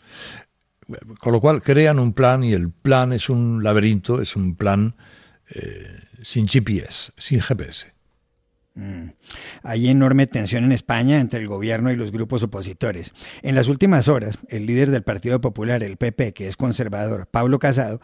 Con 1.19 1.34
lo 1.34 1.41
cual 1.41 1.62
crean 1.62 1.99
un 1.99 2.13
plan 2.13 2.43
y 2.43 2.54
el 2.54 2.71
plan 2.71 3.13
es 3.13 3.30
un 3.30 3.63
laberinto, 3.63 4.21
es 4.21 4.36
un 4.36 4.56
plan 4.56 4.95
eh, 5.49 5.99
sin 6.23 6.47
GPS, 6.47 7.12
sin 7.17 7.41
GPS. 7.41 7.93
Mm. 8.75 9.10
Hay 9.63 9.89
enorme 9.89 10.25
tensión 10.25 10.63
en 10.63 10.71
España 10.71 11.19
entre 11.19 11.41
el 11.41 11.47
gobierno 11.47 11.91
y 11.91 11.95
los 11.95 12.12
grupos 12.12 12.43
opositores. 12.43 13.12
En 13.41 13.56
las 13.56 13.67
últimas 13.67 14.08
horas, 14.08 14.39
el 14.47 14.65
líder 14.65 14.89
del 14.89 15.04
Partido 15.04 15.41
Popular, 15.41 15.84
el 15.84 15.97
PP, 15.97 16.34
que 16.34 16.47
es 16.47 16.56
conservador, 16.56 17.28
Pablo 17.28 17.60
Casado, 17.60 17.99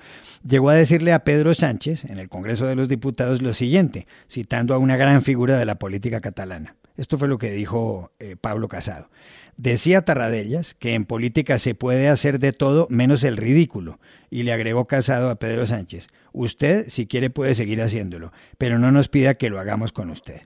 llegó 0.45 0.69
a 0.69 0.73
decirle 0.73 1.13
a 1.13 1.23
Pedro 1.23 1.53
Sánchez 1.53 2.05
en 2.05 2.19
el 2.19 2.29
Congreso 2.29 2.65
de 2.65 2.75
los 2.75 2.89
Diputados 2.89 3.41
lo 3.41 3.53
siguiente, 3.53 4.05
citando 4.29 4.73
a 4.73 4.77
una 4.77 4.97
gran 4.97 5.21
figura 5.21 5.57
de 5.57 5.65
la 5.65 5.75
política 5.75 6.19
catalana. 6.19 6.75
Esto 6.97 7.17
fue 7.17 7.27
lo 7.27 7.37
que 7.37 7.51
dijo 7.51 8.11
eh, 8.19 8.35
Pablo 8.39 8.67
Casado. 8.67 9.09
Decía 9.57 10.03
Tarradellas 10.03 10.73
que 10.73 10.95
en 10.95 11.05
política 11.05 11.57
se 11.57 11.75
puede 11.75 12.09
hacer 12.09 12.39
de 12.39 12.51
todo 12.51 12.87
menos 12.89 13.23
el 13.23 13.37
ridículo, 13.37 13.99
y 14.29 14.43
le 14.43 14.51
agregó 14.51 14.85
casado 14.85 15.29
a 15.29 15.35
Pedro 15.35 15.65
Sánchez, 15.65 16.07
usted 16.33 16.89
si 16.89 17.07
quiere 17.07 17.29
puede 17.29 17.55
seguir 17.55 17.81
haciéndolo, 17.81 18.33
pero 18.57 18.79
no 18.79 18.91
nos 18.91 19.07
pida 19.07 19.35
que 19.35 19.49
lo 19.49 19.59
hagamos 19.59 19.93
con 19.93 20.09
usted. 20.09 20.41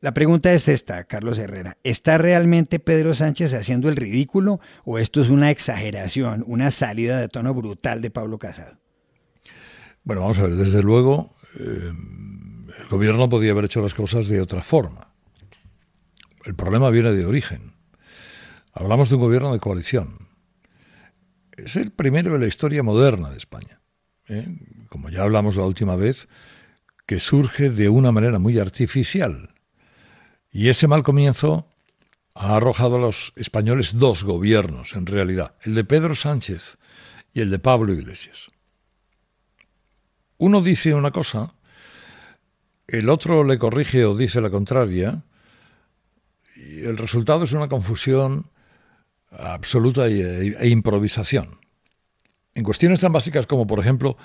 La 0.00 0.12
pregunta 0.12 0.52
es 0.52 0.66
esta, 0.66 1.04
Carlos 1.04 1.38
Herrera, 1.38 1.78
¿está 1.84 2.18
realmente 2.18 2.80
Pedro 2.80 3.14
Sánchez 3.14 3.54
haciendo 3.54 3.88
el 3.88 3.94
ridículo 3.94 4.58
o 4.84 4.98
esto 4.98 5.20
es 5.20 5.30
una 5.30 5.52
exageración, 5.52 6.42
una 6.48 6.72
salida 6.72 7.20
de 7.20 7.28
tono 7.28 7.54
brutal 7.54 8.02
de 8.02 8.10
Pablo 8.10 8.40
Casado? 8.40 8.78
Bueno, 10.02 10.22
vamos 10.22 10.40
a 10.40 10.48
ver, 10.48 10.56
desde 10.56 10.82
luego 10.82 11.36
eh, 11.60 11.92
el 12.80 12.88
gobierno 12.90 13.28
podía 13.28 13.52
haber 13.52 13.66
hecho 13.66 13.80
las 13.80 13.94
cosas 13.94 14.26
de 14.26 14.40
otra 14.40 14.64
forma. 14.64 15.12
El 16.44 16.56
problema 16.56 16.90
viene 16.90 17.12
de 17.12 17.24
origen. 17.24 17.72
Hablamos 18.72 19.10
de 19.10 19.16
un 19.16 19.20
gobierno 19.20 19.52
de 19.52 19.60
coalición. 19.60 20.28
Es 21.52 21.76
el 21.76 21.92
primero 21.92 22.34
en 22.34 22.40
la 22.40 22.46
historia 22.46 22.82
moderna 22.82 23.30
de 23.30 23.36
España. 23.36 23.80
¿eh? 24.28 24.46
Como 24.88 25.10
ya 25.10 25.22
hablamos 25.22 25.56
la 25.56 25.66
última 25.66 25.94
vez, 25.96 26.28
que 27.06 27.20
surge 27.20 27.70
de 27.70 27.88
una 27.90 28.12
manera 28.12 28.38
muy 28.38 28.58
artificial. 28.58 29.54
Y 30.50 30.68
ese 30.68 30.88
mal 30.88 31.02
comienzo 31.02 31.68
ha 32.34 32.56
arrojado 32.56 32.96
a 32.96 33.00
los 33.00 33.32
españoles 33.36 33.98
dos 33.98 34.24
gobiernos, 34.24 34.94
en 34.94 35.06
realidad, 35.06 35.54
el 35.62 35.74
de 35.74 35.84
Pedro 35.84 36.14
Sánchez 36.14 36.78
y 37.34 37.40
el 37.40 37.50
de 37.50 37.58
Pablo 37.58 37.92
Iglesias. 37.92 38.48
Uno 40.38 40.62
dice 40.62 40.94
una 40.94 41.10
cosa, 41.10 41.54
el 42.86 43.10
otro 43.10 43.44
le 43.44 43.58
corrige 43.58 44.04
o 44.06 44.16
dice 44.16 44.40
la 44.40 44.50
contraria, 44.50 45.22
y 46.56 46.84
el 46.84 46.96
resultado 46.96 47.44
es 47.44 47.52
una 47.52 47.68
confusión 47.68 48.46
absoluta 49.38 50.08
e, 50.08 50.56
e 50.58 50.68
improvisación. 50.68 51.58
En 52.54 52.64
cuestiones 52.64 53.00
tan 53.00 53.12
básicas 53.12 53.46
como, 53.46 53.66
por 53.66 53.80
ejemplo, 53.80 54.16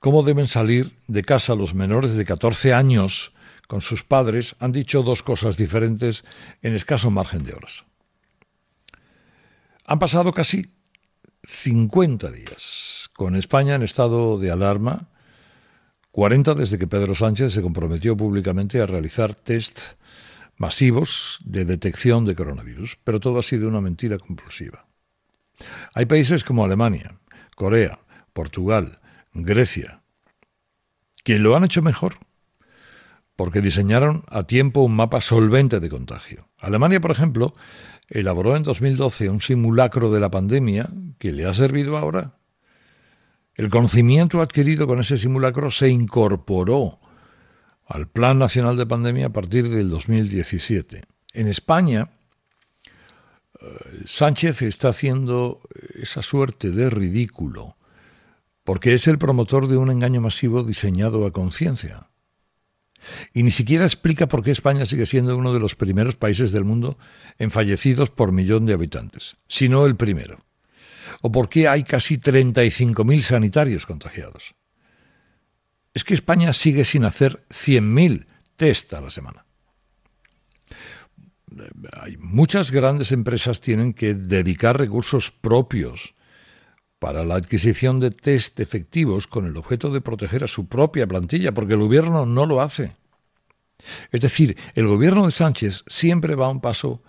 cómo 0.00 0.22
deben 0.22 0.46
salir 0.46 0.96
de 1.06 1.22
casa 1.22 1.54
los 1.54 1.74
menores 1.74 2.14
de 2.14 2.24
14 2.24 2.72
años 2.72 3.32
con 3.68 3.80
sus 3.80 4.04
padres, 4.04 4.56
han 4.58 4.72
dicho 4.72 5.02
dos 5.02 5.22
cosas 5.22 5.56
diferentes 5.56 6.24
en 6.62 6.74
escaso 6.74 7.10
margen 7.10 7.44
de 7.44 7.54
horas. 7.54 7.84
Han 9.86 9.98
pasado 9.98 10.32
casi 10.32 10.66
50 11.42 12.30
días 12.30 13.10
con 13.14 13.36
España 13.36 13.74
en 13.74 13.82
estado 13.82 14.38
de 14.38 14.50
alarma, 14.50 15.08
40 16.12 16.54
desde 16.54 16.78
que 16.78 16.86
Pedro 16.86 17.14
Sánchez 17.14 17.52
se 17.52 17.62
comprometió 17.62 18.16
públicamente 18.16 18.80
a 18.80 18.86
realizar 18.86 19.34
test 19.34 19.80
masivos 20.56 21.40
de 21.44 21.64
detección 21.64 22.24
de 22.24 22.34
coronavirus, 22.34 22.98
pero 23.04 23.20
todo 23.20 23.38
ha 23.38 23.42
sido 23.42 23.68
una 23.68 23.80
mentira 23.80 24.18
compulsiva. 24.18 24.86
Hay 25.94 26.06
países 26.06 26.44
como 26.44 26.64
Alemania, 26.64 27.18
Corea, 27.54 28.00
Portugal, 28.32 29.00
Grecia, 29.32 30.02
que 31.22 31.38
lo 31.38 31.56
han 31.56 31.64
hecho 31.64 31.82
mejor, 31.82 32.18
porque 33.36 33.60
diseñaron 33.60 34.24
a 34.28 34.44
tiempo 34.44 34.80
un 34.80 34.94
mapa 34.94 35.20
solvente 35.20 35.80
de 35.80 35.88
contagio. 35.88 36.48
Alemania, 36.58 37.00
por 37.00 37.10
ejemplo, 37.10 37.52
elaboró 38.08 38.56
en 38.56 38.62
2012 38.62 39.30
un 39.30 39.40
simulacro 39.40 40.12
de 40.12 40.20
la 40.20 40.30
pandemia 40.30 40.88
que 41.18 41.32
le 41.32 41.46
ha 41.46 41.54
servido 41.54 41.96
ahora. 41.96 42.36
El 43.54 43.70
conocimiento 43.70 44.40
adquirido 44.40 44.86
con 44.86 45.00
ese 45.00 45.18
simulacro 45.18 45.70
se 45.70 45.88
incorporó 45.88 46.98
al 47.86 48.08
Plan 48.08 48.38
Nacional 48.38 48.76
de 48.76 48.86
Pandemia 48.86 49.26
a 49.26 49.32
partir 49.32 49.68
del 49.68 49.90
2017. 49.90 51.02
En 51.32 51.48
España, 51.48 52.10
eh, 53.60 53.66
Sánchez 54.06 54.62
está 54.62 54.88
haciendo 54.88 55.60
esa 55.94 56.22
suerte 56.22 56.70
de 56.70 56.90
ridículo, 56.90 57.74
porque 58.64 58.94
es 58.94 59.06
el 59.06 59.18
promotor 59.18 59.68
de 59.68 59.76
un 59.76 59.90
engaño 59.90 60.20
masivo 60.20 60.62
diseñado 60.62 61.26
a 61.26 61.32
conciencia. 61.32 62.08
Y 63.34 63.42
ni 63.42 63.50
siquiera 63.50 63.84
explica 63.84 64.28
por 64.28 64.42
qué 64.42 64.50
España 64.50 64.86
sigue 64.86 65.04
siendo 65.04 65.36
uno 65.36 65.52
de 65.52 65.60
los 65.60 65.76
primeros 65.76 66.16
países 66.16 66.52
del 66.52 66.64
mundo 66.64 66.96
en 67.38 67.50
fallecidos 67.50 68.10
por 68.10 68.32
millón 68.32 68.64
de 68.64 68.72
habitantes, 68.72 69.36
sino 69.46 69.84
el 69.84 69.94
primero. 69.94 70.38
O 71.20 71.30
por 71.30 71.50
qué 71.50 71.68
hay 71.68 71.84
casi 71.84 72.16
35.000 72.16 73.20
sanitarios 73.20 73.84
contagiados 73.84 74.54
es 75.94 76.02
que 76.02 76.14
España 76.14 76.52
sigue 76.52 76.84
sin 76.84 77.04
hacer 77.04 77.44
100.000 77.50 78.26
test 78.56 78.92
a 78.94 79.00
la 79.00 79.10
semana. 79.10 79.46
Hay 81.92 82.16
muchas 82.16 82.72
grandes 82.72 83.12
empresas 83.12 83.60
tienen 83.60 83.94
que 83.94 84.14
dedicar 84.14 84.76
recursos 84.76 85.30
propios 85.30 86.14
para 86.98 87.24
la 87.24 87.36
adquisición 87.36 88.00
de 88.00 88.10
test 88.10 88.58
efectivos 88.58 89.28
con 89.28 89.46
el 89.46 89.56
objeto 89.56 89.90
de 89.90 90.00
proteger 90.00 90.42
a 90.42 90.48
su 90.48 90.66
propia 90.66 91.06
plantilla, 91.06 91.52
porque 91.52 91.74
el 91.74 91.80
gobierno 91.80 92.26
no 92.26 92.44
lo 92.44 92.60
hace. 92.60 92.96
Es 94.10 94.20
decir, 94.20 94.56
el 94.74 94.88
gobierno 94.88 95.26
de 95.26 95.32
Sánchez 95.32 95.84
siempre 95.86 96.34
va 96.34 96.48
un 96.48 96.60
paso 96.60 97.02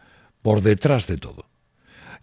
por 0.43 0.62
detrás 0.62 1.08
de 1.08 1.17
todo. 1.17 1.50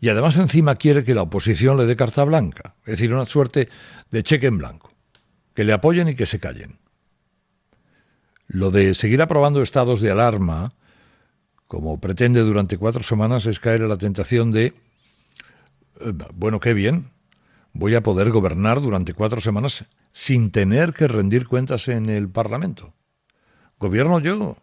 Y 0.01 0.11
además 0.11 0.37
encima 0.37 0.77
quiere 0.77 1.03
que 1.03 1.15
la 1.15 1.23
oposición 1.23 1.77
le 1.77 1.87
dé 1.87 1.97
carta 1.97 2.25
blanca, 2.25 2.77
es 2.85 2.93
decir, 2.93 3.13
una 3.13 3.25
suerte 3.25 3.69
de 4.11 4.23
cheque 4.23 4.47
en 4.47 4.59
blanco 4.59 4.92
que 5.55 5.65
le 5.65 5.73
apoyen 5.73 6.09
y 6.09 6.15
que 6.15 6.27
se 6.27 6.41
callen. 6.41 6.79
Lo 8.47 8.71
de 8.71 8.95
seguir 8.95 9.23
aprobando 9.23 9.63
estados 9.63 10.01
de 10.01 10.11
alarma, 10.11 10.73
como 11.67 12.01
pretende 12.01 12.41
durante 12.41 12.77
cuatro 12.77 13.03
semanas, 13.03 13.47
es 13.47 13.61
caer 13.61 13.83
en 13.83 13.89
la 13.89 13.97
tentación 13.99 14.51
de, 14.51 14.75
eh, 16.01 16.13
bueno, 16.35 16.61
qué 16.61 16.75
bien, 16.75 17.11
voy 17.73 17.95
a 17.95 18.03
poder 18.03 18.31
gobernar 18.31 18.81
durante 18.81 19.15
cuatro 19.15 19.41
semanas 19.41 19.87
sin 20.13 20.51
tener 20.51 20.93
que 20.93 21.09
rendir 21.09 21.47
cuentas 21.47 21.89
en 21.89 22.11
el 22.11 22.29
Parlamento. 22.29 22.93
Gobierno 23.79 24.21
yo. 24.21 24.59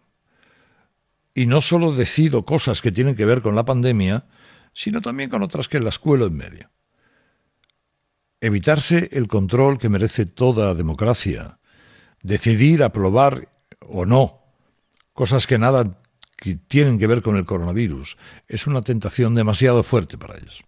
Y 1.34 1.46
no 1.46 1.62
solo 1.62 1.94
decido 1.94 2.46
cosas 2.46 2.82
que 2.82 2.92
tienen 2.92 3.16
que 3.16 3.26
ver 3.26 3.42
con 3.42 3.56
la 3.56 3.66
pandemia, 3.66 4.26
sino 4.74 5.02
también 5.02 5.30
con 5.30 5.42
otras 5.42 5.68
que 5.68 5.80
las 5.80 5.98
cuelo 5.98 6.28
en 6.28 6.36
medio 6.36 6.70
evitarse 8.42 9.10
el 9.12 9.28
control 9.28 9.78
que 9.78 9.90
merece 9.90 10.26
toda 10.26 10.74
democracia, 10.74 11.60
decidir 12.24 12.84
aprobar 12.84 13.50
o 13.82 14.06
no 14.06 14.40
cosas 15.14 15.48
que 15.48 15.58
nada 15.58 16.00
tienen 16.68 16.98
que 16.98 17.08
ver 17.08 17.22
con 17.22 17.36
el 17.36 17.46
coronavirus, 17.46 18.18
es 18.48 18.68
una 18.68 18.82
tentación 18.82 19.36
demasiado 19.36 19.84
fuerte 19.84 20.18
para 20.18 20.38
ellos. 20.38 20.64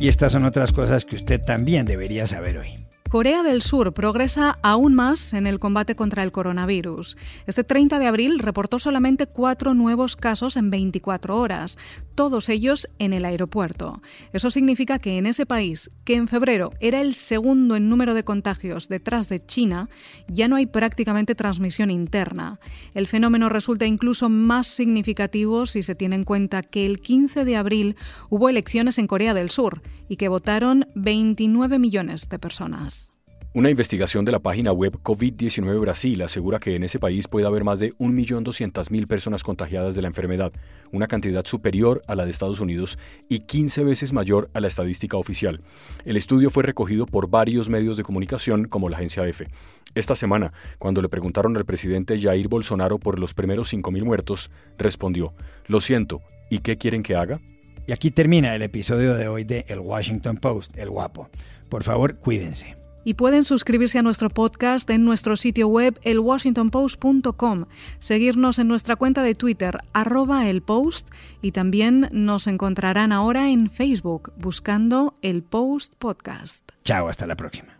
Y 0.00 0.08
estas 0.08 0.32
son 0.32 0.44
otras 0.44 0.72
cosas 0.72 1.04
que 1.04 1.16
usted 1.16 1.40
también 1.42 1.84
debería 1.84 2.26
saber 2.26 2.58
hoy. 2.58 2.89
Corea 3.10 3.42
del 3.42 3.60
Sur 3.60 3.92
progresa 3.92 4.56
aún 4.62 4.94
más 4.94 5.32
en 5.32 5.48
el 5.48 5.58
combate 5.58 5.96
contra 5.96 6.22
el 6.22 6.30
coronavirus. 6.30 7.16
Este 7.48 7.64
30 7.64 7.98
de 7.98 8.06
abril 8.06 8.38
reportó 8.38 8.78
solamente 8.78 9.26
cuatro 9.26 9.74
nuevos 9.74 10.14
casos 10.14 10.56
en 10.56 10.70
24 10.70 11.36
horas, 11.36 11.76
todos 12.14 12.48
ellos 12.48 12.86
en 13.00 13.12
el 13.12 13.24
aeropuerto. 13.24 14.00
Eso 14.32 14.52
significa 14.52 15.00
que 15.00 15.18
en 15.18 15.26
ese 15.26 15.44
país, 15.44 15.90
que 16.04 16.14
en 16.14 16.28
febrero 16.28 16.70
era 16.78 17.00
el 17.00 17.14
segundo 17.14 17.74
en 17.74 17.88
número 17.88 18.14
de 18.14 18.22
contagios 18.22 18.86
detrás 18.86 19.28
de 19.28 19.44
China, 19.44 19.88
ya 20.28 20.46
no 20.46 20.54
hay 20.54 20.66
prácticamente 20.66 21.34
transmisión 21.34 21.90
interna. 21.90 22.60
El 22.94 23.08
fenómeno 23.08 23.48
resulta 23.48 23.86
incluso 23.86 24.28
más 24.28 24.68
significativo 24.68 25.66
si 25.66 25.82
se 25.82 25.96
tiene 25.96 26.14
en 26.14 26.22
cuenta 26.22 26.62
que 26.62 26.86
el 26.86 27.00
15 27.00 27.44
de 27.44 27.56
abril 27.56 27.96
hubo 28.28 28.48
elecciones 28.48 28.98
en 28.98 29.08
Corea 29.08 29.34
del 29.34 29.50
Sur 29.50 29.82
y 30.08 30.14
que 30.14 30.28
votaron 30.28 30.86
29 30.94 31.80
millones 31.80 32.28
de 32.28 32.38
personas. 32.38 32.99
Una 33.52 33.68
investigación 33.68 34.24
de 34.24 34.30
la 34.30 34.38
página 34.38 34.70
web 34.70 35.00
COVID-19 35.02 35.80
Brasil 35.80 36.22
asegura 36.22 36.60
que 36.60 36.76
en 36.76 36.84
ese 36.84 37.00
país 37.00 37.26
puede 37.26 37.48
haber 37.48 37.64
más 37.64 37.80
de 37.80 37.92
1.200.000 37.94 39.08
personas 39.08 39.42
contagiadas 39.42 39.96
de 39.96 40.02
la 40.02 40.06
enfermedad, 40.06 40.52
una 40.92 41.08
cantidad 41.08 41.44
superior 41.44 42.00
a 42.06 42.14
la 42.14 42.24
de 42.24 42.30
Estados 42.30 42.60
Unidos 42.60 42.96
y 43.28 43.40
15 43.40 43.82
veces 43.82 44.12
mayor 44.12 44.50
a 44.54 44.60
la 44.60 44.68
estadística 44.68 45.16
oficial. 45.16 45.58
El 46.04 46.16
estudio 46.16 46.50
fue 46.50 46.62
recogido 46.62 47.06
por 47.06 47.28
varios 47.28 47.68
medios 47.68 47.96
de 47.96 48.04
comunicación 48.04 48.68
como 48.68 48.88
la 48.88 48.98
agencia 48.98 49.26
EFE. 49.26 49.48
Esta 49.96 50.14
semana, 50.14 50.52
cuando 50.78 51.02
le 51.02 51.08
preguntaron 51.08 51.56
al 51.56 51.64
presidente 51.64 52.20
Jair 52.20 52.46
Bolsonaro 52.46 53.00
por 53.00 53.18
los 53.18 53.34
primeros 53.34 53.72
5.000 53.74 54.04
muertos, 54.04 54.48
respondió, 54.78 55.34
Lo 55.66 55.80
siento, 55.80 56.22
¿y 56.50 56.60
qué 56.60 56.78
quieren 56.78 57.02
que 57.02 57.16
haga? 57.16 57.40
Y 57.88 57.90
aquí 57.90 58.12
termina 58.12 58.54
el 58.54 58.62
episodio 58.62 59.14
de 59.14 59.26
hoy 59.26 59.42
de 59.42 59.64
El 59.66 59.80
Washington 59.80 60.36
Post, 60.36 60.78
El 60.78 60.90
Guapo. 60.90 61.28
Por 61.68 61.82
favor, 61.82 62.14
cuídense. 62.14 62.79
Y 63.04 63.14
pueden 63.14 63.44
suscribirse 63.44 63.98
a 63.98 64.02
nuestro 64.02 64.28
podcast 64.28 64.88
en 64.90 65.04
nuestro 65.04 65.36
sitio 65.36 65.68
web 65.68 65.98
elwashingtonpost.com, 66.02 67.64
seguirnos 67.98 68.58
en 68.58 68.68
nuestra 68.68 68.96
cuenta 68.96 69.22
de 69.22 69.34
Twitter 69.34 69.78
arroba 69.92 70.44
y 71.42 71.52
también 71.52 72.08
nos 72.12 72.46
encontrarán 72.46 73.12
ahora 73.12 73.50
en 73.50 73.70
Facebook 73.70 74.32
buscando 74.36 75.14
el 75.22 75.42
Post 75.42 75.94
Podcast. 75.98 76.70
Chao, 76.84 77.08
hasta 77.08 77.26
la 77.26 77.36
próxima. 77.36 77.79